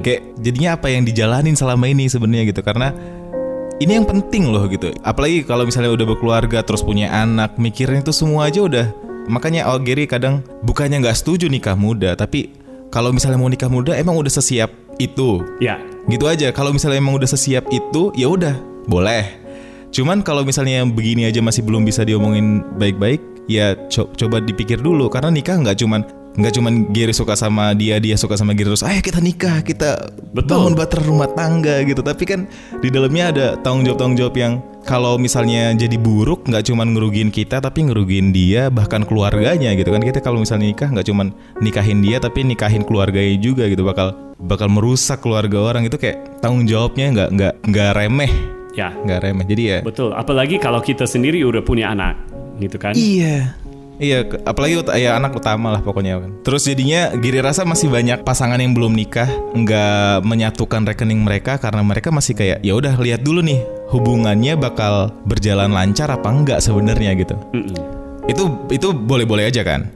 kayak 0.00 0.31
jadinya 0.40 0.78
apa 0.78 0.88
yang 0.88 1.04
dijalanin 1.04 1.58
selama 1.58 1.90
ini 1.90 2.08
sebenarnya 2.08 2.54
gitu. 2.54 2.62
Karena 2.64 2.94
ini 3.82 3.98
yang 3.98 4.06
penting 4.06 4.48
loh 4.48 4.64
gitu. 4.70 4.94
Apalagi 5.02 5.42
kalau 5.42 5.66
misalnya 5.66 5.90
udah 5.92 6.06
berkeluarga 6.06 6.62
terus 6.62 6.80
punya 6.80 7.10
anak, 7.10 7.58
mikirin 7.58 8.00
itu 8.00 8.14
semua 8.14 8.48
aja 8.48 8.62
udah. 8.62 8.86
Makanya 9.26 9.68
oh 9.70 9.78
Gary 9.78 10.06
kadang 10.06 10.42
bukannya 10.62 11.02
nggak 11.02 11.18
setuju 11.18 11.46
nikah 11.46 11.78
muda, 11.78 12.14
tapi 12.18 12.50
kalau 12.92 13.08
misalnya 13.10 13.40
mau 13.40 13.48
nikah 13.48 13.72
muda 13.72 13.96
emang 13.96 14.20
udah 14.20 14.28
sesiap 14.28 14.68
itu 15.00 15.40
Ya, 15.58 15.80
gitu 16.06 16.28
aja 16.28 16.52
kalau 16.52 16.76
misalnya 16.76 17.00
emang 17.00 17.16
udah 17.16 17.24
sesiap 17.24 17.64
itu 17.72 18.12
ya 18.12 18.28
udah 18.28 18.52
boleh 18.84 19.40
cuman 19.88 20.20
kalau 20.20 20.44
misalnya 20.44 20.84
yang 20.84 20.92
begini 20.92 21.28
aja 21.28 21.40
masih 21.40 21.64
belum 21.64 21.84
bisa 21.84 22.04
diomongin 22.04 22.60
baik-baik 22.76 23.20
ya 23.48 23.72
co- 23.88 24.08
coba 24.12 24.40
dipikir 24.40 24.80
dulu 24.80 25.08
karena 25.08 25.32
nikah 25.32 25.56
nggak 25.56 25.80
cuman 25.80 26.04
nggak 26.32 26.52
cuman 26.56 26.88
Gary 26.88 27.12
suka 27.12 27.36
sama 27.36 27.76
dia 27.76 28.00
dia 28.00 28.16
suka 28.16 28.40
sama 28.40 28.56
Gary 28.56 28.72
terus 28.72 28.80
ayo 28.80 29.04
kita 29.04 29.20
nikah 29.20 29.60
kita 29.60 30.08
Betul. 30.32 30.48
bangun 30.48 30.72
bahtera 30.72 31.02
rumah 31.04 31.28
tangga 31.36 31.84
gitu. 31.84 32.00
Tapi 32.00 32.24
kan 32.24 32.48
di 32.80 32.88
dalamnya 32.88 33.24
ada 33.28 33.46
tanggung 33.60 33.84
jawab 33.84 33.98
tanggung 34.00 34.18
jawab 34.18 34.34
yang 34.40 34.52
kalau 34.82 35.20
misalnya 35.20 35.76
jadi 35.76 35.94
buruk 36.00 36.48
nggak 36.48 36.72
cuman 36.72 36.96
ngerugiin 36.96 37.30
kita 37.30 37.60
tapi 37.60 37.86
ngerugiin 37.86 38.32
dia 38.32 38.72
bahkan 38.72 39.04
keluarganya 39.04 39.76
gitu 39.76 39.92
kan. 39.92 40.00
Kita 40.00 40.24
kalau 40.24 40.40
misalnya 40.40 40.72
nikah 40.72 40.88
nggak 40.88 41.06
cuman 41.12 41.36
nikahin 41.60 42.00
dia 42.00 42.16
tapi 42.16 42.48
nikahin 42.48 42.82
keluarganya 42.88 43.36
juga 43.36 43.68
gitu. 43.68 43.84
Bakal 43.84 44.36
bakal 44.40 44.72
merusak 44.72 45.20
keluarga 45.20 45.60
orang. 45.60 45.84
Itu 45.84 46.00
kayak 46.00 46.40
tanggung 46.40 46.64
jawabnya 46.64 47.12
nggak 47.12 47.28
nggak 47.36 47.54
nggak 47.68 47.90
remeh. 47.92 48.32
Ya, 48.72 48.88
nggak 48.88 49.20
remeh. 49.20 49.44
Jadi 49.44 49.62
ya 49.68 49.78
betul. 49.84 50.16
Apalagi 50.16 50.56
kalau 50.56 50.80
kita 50.80 51.04
sendiri 51.04 51.44
udah 51.44 51.60
punya 51.60 51.92
anak, 51.92 52.16
gitu 52.56 52.76
kan? 52.80 52.96
iya 52.96 53.56
Iya, 54.02 54.26
apalagi 54.42 54.82
ut- 54.82 54.90
ya 54.98 55.14
anak 55.14 55.38
utama 55.38 55.70
lah 55.70 55.78
pokoknya 55.78 56.18
kan. 56.18 56.34
Terus 56.42 56.66
jadinya 56.66 57.14
Giri 57.14 57.38
rasa 57.38 57.62
masih 57.62 57.86
banyak 57.86 58.26
pasangan 58.26 58.58
yang 58.58 58.74
belum 58.74 58.90
nikah 58.98 59.30
nggak 59.54 60.26
menyatukan 60.26 60.82
rekening 60.82 61.22
mereka 61.22 61.54
karena 61.62 61.86
mereka 61.86 62.10
masih 62.10 62.34
kayak 62.34 62.58
ya 62.66 62.74
udah 62.74 62.98
lihat 62.98 63.22
dulu 63.22 63.46
nih 63.46 63.62
hubungannya 63.94 64.58
bakal 64.58 65.14
berjalan 65.22 65.70
lancar 65.70 66.10
apa 66.10 66.26
enggak 66.34 66.58
sebenarnya 66.58 67.14
gitu. 67.14 67.38
Mm-mm. 67.54 67.78
Itu 68.26 68.66
itu 68.74 68.90
boleh-boleh 68.90 69.46
aja 69.46 69.62
kan? 69.62 69.86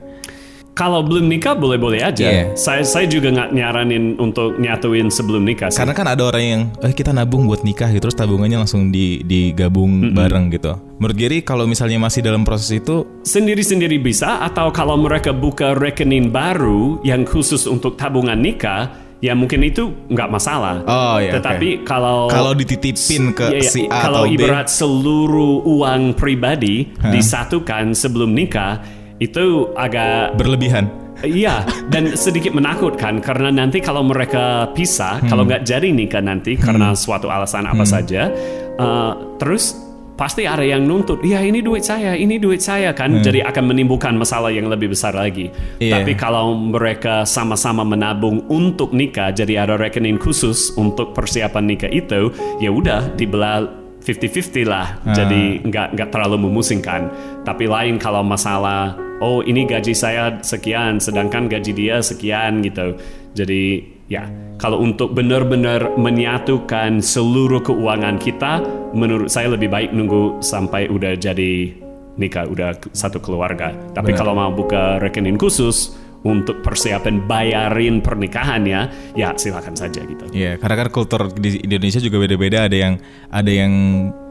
Kalau 0.77 1.01
belum 1.01 1.25
nikah 1.25 1.57
boleh-boleh 1.57 2.05
aja. 2.05 2.21
Iya. 2.29 2.43
Saya 2.53 2.85
saya 2.85 3.09
juga 3.09 3.33
nggak 3.33 3.49
nyaranin 3.49 4.13
untuk 4.21 4.61
nyatuin 4.61 5.09
sebelum 5.09 5.41
nikah. 5.41 5.73
sih. 5.73 5.81
Karena 5.81 5.97
kan 5.97 6.05
ada 6.05 6.21
orang 6.29 6.43
yang 6.45 6.61
eh 6.85 6.93
kita 6.93 7.09
nabung 7.09 7.49
buat 7.49 7.65
nikah 7.65 7.89
gitu 7.89 8.05
terus 8.07 8.13
tabungannya 8.13 8.61
langsung 8.61 8.93
di 8.93 9.25
digabung 9.25 10.13
bareng 10.13 10.53
gitu. 10.53 10.77
Menurut 11.01 11.17
Giri 11.17 11.41
kalau 11.41 11.65
misalnya 11.65 11.97
masih 11.97 12.21
dalam 12.21 12.45
proses 12.45 12.69
itu 12.69 13.05
sendiri-sendiri 13.25 13.97
bisa 13.97 14.45
atau 14.45 14.69
kalau 14.69 14.97
mereka 15.01 15.33
buka 15.33 15.73
rekening 15.73 16.29
baru 16.29 17.01
yang 17.01 17.25
khusus 17.25 17.65
untuk 17.65 17.97
tabungan 17.97 18.37
nikah 18.37 19.07
ya 19.17 19.33
mungkin 19.33 19.65
itu 19.65 19.89
nggak 20.09 20.29
masalah. 20.29 20.85
Oh, 20.85 21.17
iya, 21.17 21.37
Tetapi 21.37 21.81
kalau 21.85 22.29
kalau 22.29 22.53
dititipin 22.53 23.33
ke 23.33 23.61
iya. 23.61 23.69
si 23.69 23.89
A 23.89 24.09
kalau 24.09 24.25
atau 24.25 24.29
B 24.29 24.33
ibarat 24.37 24.67
seluruh 24.69 25.65
uang 25.65 26.13
pribadi 26.13 26.93
disatukan 27.01 27.97
sebelum 27.97 28.33
nikah 28.33 28.81
itu 29.17 29.71
agak 29.73 30.37
berlebihan. 30.37 30.89
Iya, 31.25 31.65
dan 31.89 32.13
sedikit 32.13 32.53
menakutkan 32.53 33.17
karena 33.25 33.49
nanti 33.49 33.81
kalau 33.81 34.05
mereka 34.05 34.69
pisah, 34.77 35.17
Hmm. 35.17 35.29
kalau 35.33 35.43
nggak 35.49 35.65
jadi 35.65 35.89
nikah 35.89 36.21
nanti 36.21 36.53
karena 36.53 36.93
suatu 36.93 37.25
alasan 37.25 37.65
apa 37.65 37.81
saja, 37.89 38.29
uh, 38.77 39.17
terus 39.41 39.73
pasti 40.13 40.45
ada 40.45 40.61
yang 40.61 40.85
nuntut, 40.85 41.21
iya 41.25 41.41
ini 41.41 41.61
duit 41.65 41.81
saya, 41.81 42.13
ini 42.13 42.37
duit 42.37 42.61
saya 42.61 42.93
kan, 42.93 43.21
jadi 43.21 43.45
akan 43.49 43.69
menimbulkan 43.69 44.13
masalah 44.13 44.53
yang 44.53 44.69
lebih 44.69 44.93
besar 44.93 45.17
lagi. 45.17 45.49
Hmm. 45.49 45.81
Iya. 45.81 45.93
Tapi 46.01 46.13
kalau 46.13 46.53
mereka 46.53 47.25
sama-sama 47.25 47.81
menabung 47.81 48.45
untuk 48.45 48.93
nikah, 48.93 49.33
jadi 49.33 49.65
ada 49.65 49.73
rekening 49.73 50.21
khusus 50.21 50.69
untuk 50.77 51.17
persiapan 51.17 51.65
nikah 51.65 51.89
itu, 51.89 52.29
ya 52.61 52.69
udah 52.69 53.17
dibelah 53.17 53.65
50-50 54.07 54.63
lah, 54.63 55.03
Ah. 55.03 55.11
jadi 55.11 55.59
nggak 55.67 55.99
nggak 55.99 56.09
terlalu 56.15 56.47
memusingkan. 56.47 57.11
Tapi 57.43 57.67
lain 57.67 57.99
kalau 57.99 58.23
masalah, 58.23 58.95
oh 59.19 59.43
ini 59.43 59.67
gaji 59.67 59.91
saya 59.91 60.39
sekian, 60.39 61.03
sedangkan 61.03 61.51
gaji 61.51 61.75
dia 61.75 61.99
sekian 61.99 62.63
gitu. 62.63 62.95
Jadi 63.35 63.83
ya, 64.07 64.23
kalau 64.55 64.79
untuk 64.79 65.11
benar-benar 65.11 65.99
menyatukan 65.99 67.03
seluruh 67.03 67.59
keuangan 67.59 68.15
kita, 68.15 68.63
menurut 68.95 69.27
saya 69.27 69.51
lebih 69.51 69.67
baik 69.67 69.91
nunggu 69.91 70.39
sampai 70.39 70.87
udah 70.87 71.19
jadi 71.19 71.75
nikah, 72.17 72.47
udah 72.49 72.73
satu 72.95 73.19
keluarga. 73.19 73.75
Tapi 73.93 74.15
Benar. 74.15 74.19
kalau 74.23 74.33
mau 74.33 74.49
buka 74.49 74.97
rekening 75.03 75.37
khusus 75.37 75.93
untuk 76.27 76.59
persiapan 76.59 77.23
bayarin 77.23 78.03
pernikahannya, 78.03 78.81
ya 79.15 79.31
silakan 79.33 79.73
saja 79.73 80.03
gitu. 80.03 80.27
Iya, 80.29 80.59
karena 80.59 80.75
kan 80.77 80.87
kultur 80.89 81.31
di 81.31 81.57
Indonesia 81.57 81.97
juga 81.97 82.19
beda-beda. 82.19 82.67
Ada 82.67 82.77
yang 82.77 82.93
ada 83.29 83.47
yang 83.49 83.71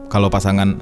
kalau 0.07 0.29
pasangan 0.29 0.77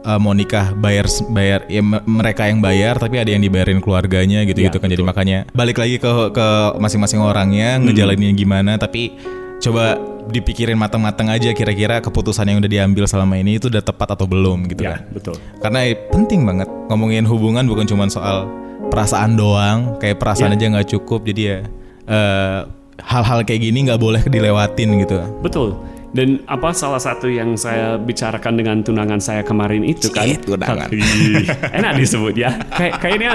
eh, 0.00 0.18
mau 0.18 0.30
nikah 0.30 0.72
bayar 0.74 1.04
bayar 1.28 1.66
ya 1.66 1.82
me- 1.82 2.04
mereka 2.04 2.46
yang 2.46 2.60
bayar, 2.60 2.94
tapi 2.96 3.18
ada 3.18 3.28
yang 3.28 3.40
dibayarin 3.40 3.80
keluarganya 3.80 4.44
gitu-gitu 4.44 4.70
Ya, 4.70 4.80
kan. 4.80 4.88
Jadi 4.88 5.02
makanya 5.02 5.38
balik 5.50 5.76
lagi 5.76 5.96
ke 5.96 6.06
ke 6.30 6.46
masing-masing 6.78 7.18
orangnya 7.18 7.76
Hmm. 7.76 7.88
ngejalaninnya 7.88 8.32
gimana. 8.32 8.72
Tapi 8.76 9.16
coba 9.58 9.96
dipikirin 10.24 10.76
matang-matang 10.76 11.28
aja 11.28 11.52
kira-kira 11.52 12.00
keputusan 12.00 12.44
yang 12.46 12.56
udah 12.56 12.70
diambil 12.70 13.04
selama 13.04 13.36
ini 13.36 13.56
itu 13.56 13.68
udah 13.68 13.80
tepat 13.80 14.12
atau 14.12 14.24
belum 14.24 14.64
gitu 14.66 14.80
Ya, 14.82 14.96
kan. 14.96 15.00
betul. 15.12 15.36
Karena 15.60 15.80
penting 16.08 16.44
banget 16.44 16.68
ngomongin 16.88 17.24
hubungan 17.24 17.64
bukan 17.64 17.84
cuma 17.84 18.08
soal 18.08 18.48
perasaan 18.88 19.34
doang, 19.34 19.96
kayak 19.98 20.18
perasaan 20.18 20.52
Ya. 20.52 20.58
aja 20.58 20.66
nggak 20.74 20.88
cukup. 20.90 21.24
Jadi 21.24 21.42
ya 21.44 21.58
eh, 22.04 22.58
hal-hal 23.00 23.42
kayak 23.42 23.60
gini 23.62 23.78
nggak 23.88 24.00
boleh 24.00 24.22
dilewatin 24.24 24.88
gitu. 25.00 25.18
Betul. 25.40 25.76
Dan 26.14 26.38
apa 26.46 26.70
salah 26.70 27.02
satu 27.02 27.26
yang 27.26 27.58
saya 27.58 27.98
bicarakan 27.98 28.54
dengan 28.54 28.76
tunangan 28.86 29.18
saya 29.18 29.42
kemarin 29.42 29.82
itu 29.82 30.14
kan? 30.14 30.22
Cit, 30.22 30.46
tunangan. 30.46 30.86
Ih, 30.94 31.42
Enak 31.74 31.98
disebut 31.98 32.38
ya. 32.38 32.54
Kayak 32.70 33.02
kayaknya 33.02 33.32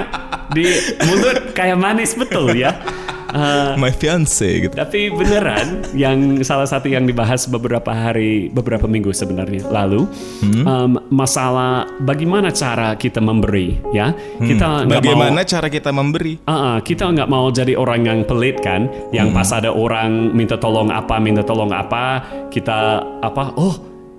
di 0.56 0.64
mulut 1.04 1.52
kayak 1.52 1.76
manis 1.76 2.16
betul 2.16 2.56
ya. 2.56 2.80
Eh, 3.30 3.74
My 3.78 3.92
fiance 3.92 4.42
gitu. 4.42 4.74
tapi 4.74 5.10
beneran 5.10 5.86
yang 5.94 6.18
salah 6.42 6.66
satu 6.66 6.90
yang 6.90 7.06
dibahas 7.06 7.46
beberapa 7.46 7.90
hari 7.90 8.50
beberapa 8.50 8.86
minggu 8.86 9.14
sebenarnya 9.14 9.70
lalu 9.70 10.10
Hmm. 10.42 10.64
em, 10.64 10.92
masalah 11.10 11.86
bagaimana 12.00 12.50
cara 12.50 12.96
kita 12.96 13.20
memberi 13.20 13.78
ya 13.92 14.12
kita 14.40 14.66
nggak 14.84 14.88
mau 14.88 14.88
Hmm. 14.90 14.98
Bagaimana 15.00 15.42
cara 15.44 15.68
kita 15.68 15.90
memberi? 15.90 16.34
Ah, 16.44 16.78
kita 16.80 17.06
nggak 17.08 17.28
mau 17.28 17.48
jadi 17.50 17.74
orang 17.74 18.02
yang 18.04 18.20
pelit 18.24 18.60
kan, 18.60 18.86
yang 19.12 19.30
pas 19.30 19.50
ada 19.50 19.70
orang 19.70 20.34
minta 20.34 20.56
tolong 20.56 20.90
apa, 20.90 21.18
minta 21.18 21.42
tolong 21.42 21.70
apa, 21.70 22.22
kita 22.50 22.80
apa? 23.22 23.54
Oh, 23.56 23.76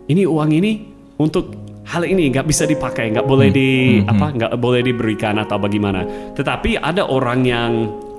ini 0.06 0.24
uang 0.24 0.50
ini 0.50 0.72
untuk 1.16 1.52
hal 1.84 2.02
ini 2.02 2.30
nggak 2.30 2.44
bisa 2.44 2.64
dipakai, 2.64 3.10
nggak 3.10 3.26
boleh 3.26 3.48
di 3.50 3.68
apa, 4.02 4.30
nggak 4.30 4.52
boleh 4.56 4.80
diberikan 4.80 5.36
atau 5.36 5.58
bagaimana. 5.58 6.06
Tetapi 6.32 6.78
ada 6.78 7.04
orang 7.04 7.40
yang 7.42 7.70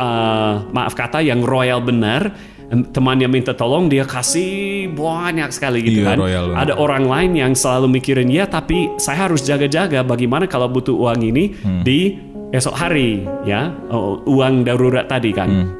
ah, 0.01 0.65
maaf 0.73 0.97
kata 0.97 1.21
yang 1.21 1.45
royal 1.45 1.77
benar, 1.79 2.33
em, 2.67 2.81
temannya 2.89 3.29
minta 3.29 3.53
tolong 3.53 3.85
dia 3.85 4.01
kasih 4.01 4.89
banyak 4.89 5.53
sekali 5.53 5.85
gitu 5.85 6.01
Iya, 6.01 6.07
kan. 6.09 6.17
royal. 6.17 6.45
Ada 6.57 6.73
orang 6.75 7.05
lain 7.05 7.31
yang 7.37 7.53
selalu 7.53 8.01
mikirin 8.01 8.33
ya, 8.33 8.49
tapi 8.49 8.89
saya 8.97 9.29
harus 9.29 9.45
jaga-jaga 9.45 10.01
bagaimana 10.01 10.49
kalau 10.49 10.65
butuh 10.65 10.97
uang 10.97 11.21
ini 11.21 11.53
di 11.85 12.17
esok 12.49 12.73
hari 12.73 13.23
ya 13.45 13.69
oh, 13.87 14.25
uang 14.25 14.65
darurat 14.65 15.05
tadi 15.05 15.29
kan. 15.31 15.77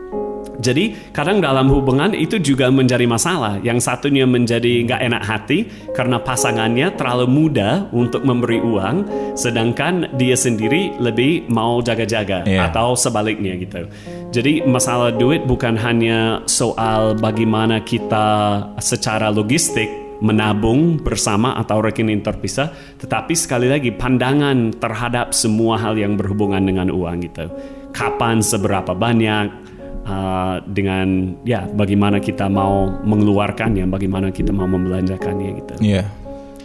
Jadi 0.59 1.13
kadang 1.15 1.39
dalam 1.39 1.71
hubungan 1.71 2.11
itu 2.11 2.35
juga 2.41 2.67
menjadi 2.67 3.07
masalah. 3.07 3.61
Yang 3.63 3.87
satunya 3.87 4.27
menjadi 4.27 4.83
nggak 4.83 5.01
enak 5.07 5.23
hati 5.23 5.59
karena 5.95 6.19
pasangannya 6.19 6.91
terlalu 6.99 7.27
muda 7.29 7.87
untuk 7.95 8.27
memberi 8.27 8.59
uang, 8.59 9.07
sedangkan 9.39 10.17
dia 10.19 10.35
sendiri 10.35 10.97
lebih 10.99 11.47
mau 11.47 11.79
jaga-jaga 11.79 12.43
Iya. 12.43 12.67
atau 12.69 12.97
sebaliknya 12.99 13.55
gitu. 13.55 13.87
Jadi 14.31 14.63
masalah 14.67 15.15
duit 15.15 15.43
bukan 15.47 15.75
hanya 15.79 16.43
soal 16.47 17.15
bagaimana 17.15 17.83
kita 17.83 18.59
secara 18.79 19.31
logistik 19.31 19.87
menabung 20.21 21.01
bersama 21.01 21.57
atau 21.57 21.81
rekening 21.81 22.21
terpisah, 22.21 22.69
tetapi 23.01 23.33
sekali 23.33 23.65
lagi 23.65 23.89
pandangan 23.89 24.69
terhadap 24.77 25.33
semua 25.33 25.81
hal 25.81 25.97
yang 25.97 26.13
berhubungan 26.13 26.61
dengan 26.61 26.93
uang 26.93 27.25
gitu. 27.25 27.49
Kapan 27.91 28.39
seberapa 28.39 28.93
banyak 28.93 29.70
uh, 30.05 30.61
dengan 30.65 31.37
ya 31.45 31.67
bagaimana 31.69 32.17
kita 32.21 32.47
mau 32.49 32.89
mengeluarkannya, 33.03 33.85
bagaimana 33.89 34.33
kita 34.33 34.49
mau 34.53 34.65
membelanjakannya 34.69 35.49
gitu. 35.61 35.73
Iya, 35.81 36.03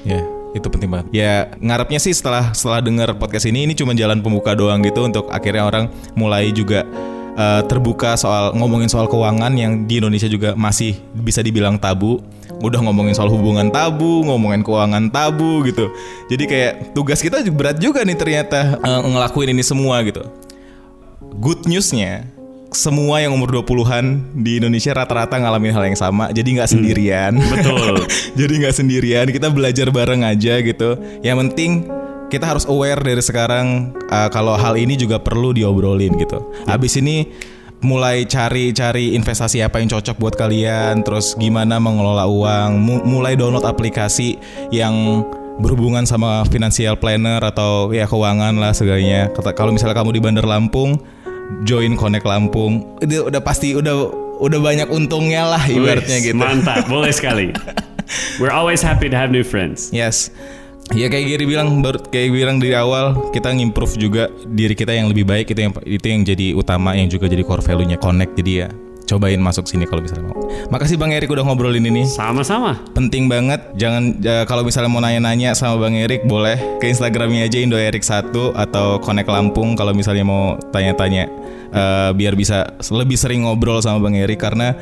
iya, 0.07 0.23
itu 0.57 0.67
penting 0.69 0.91
banget. 0.93 1.07
Ya 1.13 1.33
ngarepnya 1.61 2.01
sih 2.01 2.13
setelah 2.17 2.53
setelah 2.57 2.81
dengar 2.81 3.13
podcast 3.17 3.49
ini, 3.49 3.69
ini 3.69 3.75
cuma 3.77 3.93
jalan 3.93 4.21
pembuka 4.25 4.57
doang 4.57 4.81
gitu 4.85 5.05
untuk 5.05 5.29
akhirnya 5.29 5.65
orang 5.69 5.85
mulai 6.17 6.49
juga 6.53 6.85
eh, 7.37 7.63
terbuka 7.69 8.17
soal 8.17 8.57
ngomongin 8.57 8.89
soal 8.89 9.11
keuangan 9.11 9.53
yang 9.57 9.85
di 9.85 10.01
Indonesia 10.01 10.29
juga 10.31 10.57
masih 10.57 10.97
bisa 11.13 11.45
dibilang 11.45 11.77
tabu. 11.77 12.23
Udah 12.57 12.81
ngomongin 12.81 13.13
soal 13.13 13.29
hubungan 13.29 13.69
tabu, 13.69 14.25
ngomongin 14.25 14.65
keuangan 14.65 15.13
tabu 15.13 15.61
gitu. 15.69 15.93
Jadi 16.33 16.45
kayak 16.49 16.73
tugas 16.97 17.21
kita 17.21 17.45
berat 17.53 17.77
juga 17.77 18.01
nih 18.01 18.17
ternyata 18.17 18.81
eh, 18.81 19.01
ngelakuin 19.05 19.53
ini 19.53 19.61
semua 19.61 20.01
gitu. 20.09 20.25
Good 21.37 21.69
newsnya 21.69 22.36
semua 22.77 23.25
yang 23.25 23.33
umur 23.33 23.49
20-an 23.65 24.37
di 24.37 24.61
Indonesia 24.61 24.93
rata-rata 24.93 25.41
ngalamin 25.41 25.73
hal 25.73 25.85
yang 25.89 25.97
sama 25.97 26.29
jadi 26.29 26.45
nggak 26.61 26.71
sendirian. 26.71 27.33
Betul. 27.41 28.05
jadi 28.39 28.53
nggak 28.61 28.75
sendirian 28.77 29.27
kita 29.33 29.49
belajar 29.49 29.89
bareng 29.89 30.21
aja 30.29 30.61
gitu. 30.61 31.01
Yang 31.25 31.37
penting 31.49 31.71
kita 32.29 32.45
harus 32.45 32.69
aware 32.69 33.01
dari 33.01 33.23
sekarang 33.25 33.97
uh, 34.13 34.29
kalau 34.29 34.59
hal 34.61 34.77
ini 34.77 35.01
juga 35.01 35.17
perlu 35.17 35.57
diobrolin 35.57 36.21
gitu. 36.21 36.53
Habis 36.69 37.01
ini 37.01 37.33
mulai 37.81 38.29
cari-cari 38.29 39.17
investasi 39.17 39.65
apa 39.65 39.81
yang 39.81 39.89
cocok 39.89 40.17
buat 40.21 40.35
kalian 40.37 41.05
terus 41.05 41.37
gimana 41.37 41.77
mengelola 41.81 42.25
uang 42.25 42.71
mu- 42.77 43.05
mulai 43.05 43.37
download 43.37 43.65
aplikasi 43.69 44.41
yang 44.73 45.25
berhubungan 45.57 46.05
sama 46.05 46.45
financial 46.49 47.01
planner 47.01 47.41
atau 47.41 47.89
ya 47.89 48.05
keuangan 48.05 48.53
lah 48.61 48.77
segalanya. 48.77 49.33
Kalau 49.33 49.73
misalnya 49.73 49.97
kamu 49.97 50.13
di 50.13 50.21
Bandar 50.21 50.45
Lampung 50.45 51.01
join 51.63 51.95
Connect 51.95 52.27
Lampung 52.27 52.99
itu 53.03 53.27
udah 53.27 53.41
pasti 53.43 53.75
udah 53.77 54.27
udah 54.37 54.61
banyak 54.61 54.89
untungnya 54.93 55.49
lah 55.49 55.63
ibaratnya 55.65 56.19
gitu 56.21 56.37
Mantap, 56.37 56.87
boleh 56.87 57.13
sekali. 57.13 57.53
We're 58.41 58.55
always 58.55 58.85
happy 58.85 59.11
to 59.11 59.17
have 59.17 59.33
new 59.33 59.43
friends. 59.43 59.91
Yes. 59.91 60.31
Ya 60.95 61.11
kayak 61.11 61.27
Giri 61.27 61.51
bilang 61.51 61.83
baru 61.83 61.99
kayak 61.99 62.31
bilang 62.31 62.63
dari 62.63 62.79
awal 62.79 63.35
kita 63.35 63.51
ngimprove 63.51 63.99
juga 63.99 64.31
diri 64.47 64.79
kita 64.79 64.95
yang 64.95 65.11
lebih 65.11 65.27
baik 65.27 65.51
itu 65.51 65.59
yang 65.67 65.75
itu 65.83 66.07
yang 66.07 66.23
jadi 66.23 66.47
utama 66.55 66.95
yang 66.95 67.11
juga 67.11 67.27
jadi 67.27 67.43
core 67.43 67.59
value-nya 67.59 67.99
connect 67.99 68.39
jadi 68.39 68.53
ya 68.55 68.69
cobain 69.07 69.39
masuk 69.39 69.71
sini 69.71 69.87
kalau 69.87 70.03
misalnya 70.03 70.29
mau. 70.29 70.45
Makasih 70.69 70.99
Bang 70.99 71.15
Erik 71.15 71.31
udah 71.31 71.47
ngobrolin 71.47 71.87
ini. 71.87 72.05
Sama-sama. 72.05 72.77
Penting 72.93 73.31
banget. 73.31 73.63
Jangan 73.79 74.19
ya, 74.19 74.43
kalau 74.45 74.67
misalnya 74.67 74.91
mau 74.91 75.01
nanya-nanya 75.01 75.55
sama 75.55 75.79
Bang 75.79 75.95
Erik 75.95 76.27
boleh 76.27 76.59
ke 76.83 76.91
Instagramnya 76.91 77.47
aja 77.47 77.59
Indo 77.63 77.79
Erik 77.79 78.03
1 78.03 78.35
atau 78.53 78.99
Connect 79.01 79.31
Lampung 79.31 79.79
kalau 79.79 79.95
misalnya 79.95 80.27
mau 80.27 80.59
tanya-tanya 80.75 81.31
Eh, 81.77 82.11
biar 82.17 82.33
bisa 82.33 82.79
lebih 82.89 83.21
sering 83.21 83.45
ngobrol 83.45 83.83
sama 83.85 84.01
Bang 84.01 84.17
Erik 84.17 84.41
karena 84.41 84.73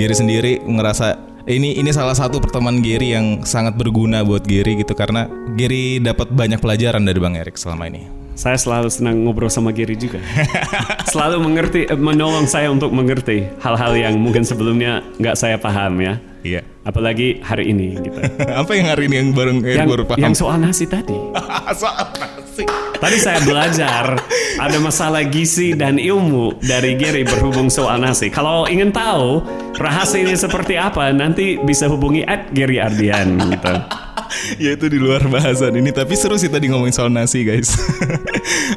Giri 0.00 0.14
sendiri 0.16 0.52
ngerasa 0.62 1.18
ini 1.44 1.76
ini 1.76 1.92
salah 1.92 2.16
satu 2.16 2.38
pertemuan 2.38 2.80
Giri 2.80 3.12
yang 3.12 3.42
sangat 3.44 3.76
berguna 3.76 4.24
buat 4.24 4.46
Giri 4.48 4.80
gitu 4.80 4.96
karena 4.96 5.26
Giri 5.58 6.00
dapat 6.00 6.32
banyak 6.32 6.56
pelajaran 6.56 7.04
dari 7.04 7.18
Bang 7.20 7.36
Erik 7.36 7.58
selama 7.60 7.90
ini. 7.92 8.27
Saya 8.38 8.54
selalu 8.54 8.86
senang 8.86 9.26
ngobrol 9.26 9.50
sama 9.50 9.74
Giri 9.74 9.98
juga. 9.98 10.22
selalu 11.10 11.42
mengerti, 11.42 11.90
eh, 11.90 11.98
menolong 11.98 12.46
saya 12.46 12.70
untuk 12.70 12.94
mengerti 12.94 13.50
hal-hal 13.58 13.98
yang 13.98 14.14
mungkin 14.14 14.46
sebelumnya 14.46 15.02
nggak 15.18 15.34
saya 15.34 15.58
paham 15.58 15.98
ya. 15.98 16.22
Iya. 16.46 16.62
Apalagi 16.86 17.42
hari 17.42 17.74
ini 17.74 17.98
gitu. 18.00 18.18
Apa 18.62 18.72
yang 18.78 18.86
hari 18.88 19.10
ini 19.10 19.16
yang 19.20 19.30
baru 19.36 19.50
eh, 19.60 19.76
yang, 19.76 19.88
baru 19.88 20.04
paham? 20.06 20.18
yang 20.22 20.34
soal 20.34 20.56
nasi 20.58 20.84
tadi. 20.88 21.14
Soal 21.80 22.08
nasi. 22.16 22.64
Tadi 22.98 23.16
saya 23.22 23.38
belajar 23.46 24.18
ada 24.58 24.78
masalah 24.82 25.22
gizi 25.22 25.78
dan 25.78 26.00
ilmu 26.02 26.58
dari 26.58 26.98
Gary 26.98 27.22
berhubung 27.22 27.70
soal 27.70 28.02
nasi. 28.02 28.26
Kalau 28.34 28.66
ingin 28.66 28.90
tahu 28.90 29.46
rahasianya 29.78 30.34
seperti 30.34 30.74
apa, 30.74 31.14
nanti 31.14 31.54
bisa 31.62 31.86
hubungi 31.86 32.26
at 32.26 32.50
Gary 32.50 32.82
Ardian 32.82 33.38
gitu. 33.38 33.72
ya 34.64 34.74
itu 34.74 34.86
di 34.90 34.98
luar 34.98 35.22
bahasan 35.30 35.78
ini 35.78 35.94
tapi 35.94 36.18
seru 36.18 36.34
sih 36.34 36.50
tadi 36.50 36.66
ngomongin 36.66 36.90
soal 36.90 37.10
nasi 37.12 37.46
guys. 37.46 37.78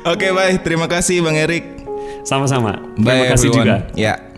Oke 0.06 0.30
bye 0.30 0.54
terima 0.62 0.86
kasih 0.86 1.26
Bang 1.26 1.34
Erik. 1.40 1.82
Sama-sama. 2.22 2.78
Bye 3.02 3.26
Terima 3.26 3.26
kasih 3.34 3.48
everyone. 3.50 3.66
juga. 3.66 3.76
Ya. 3.98 4.31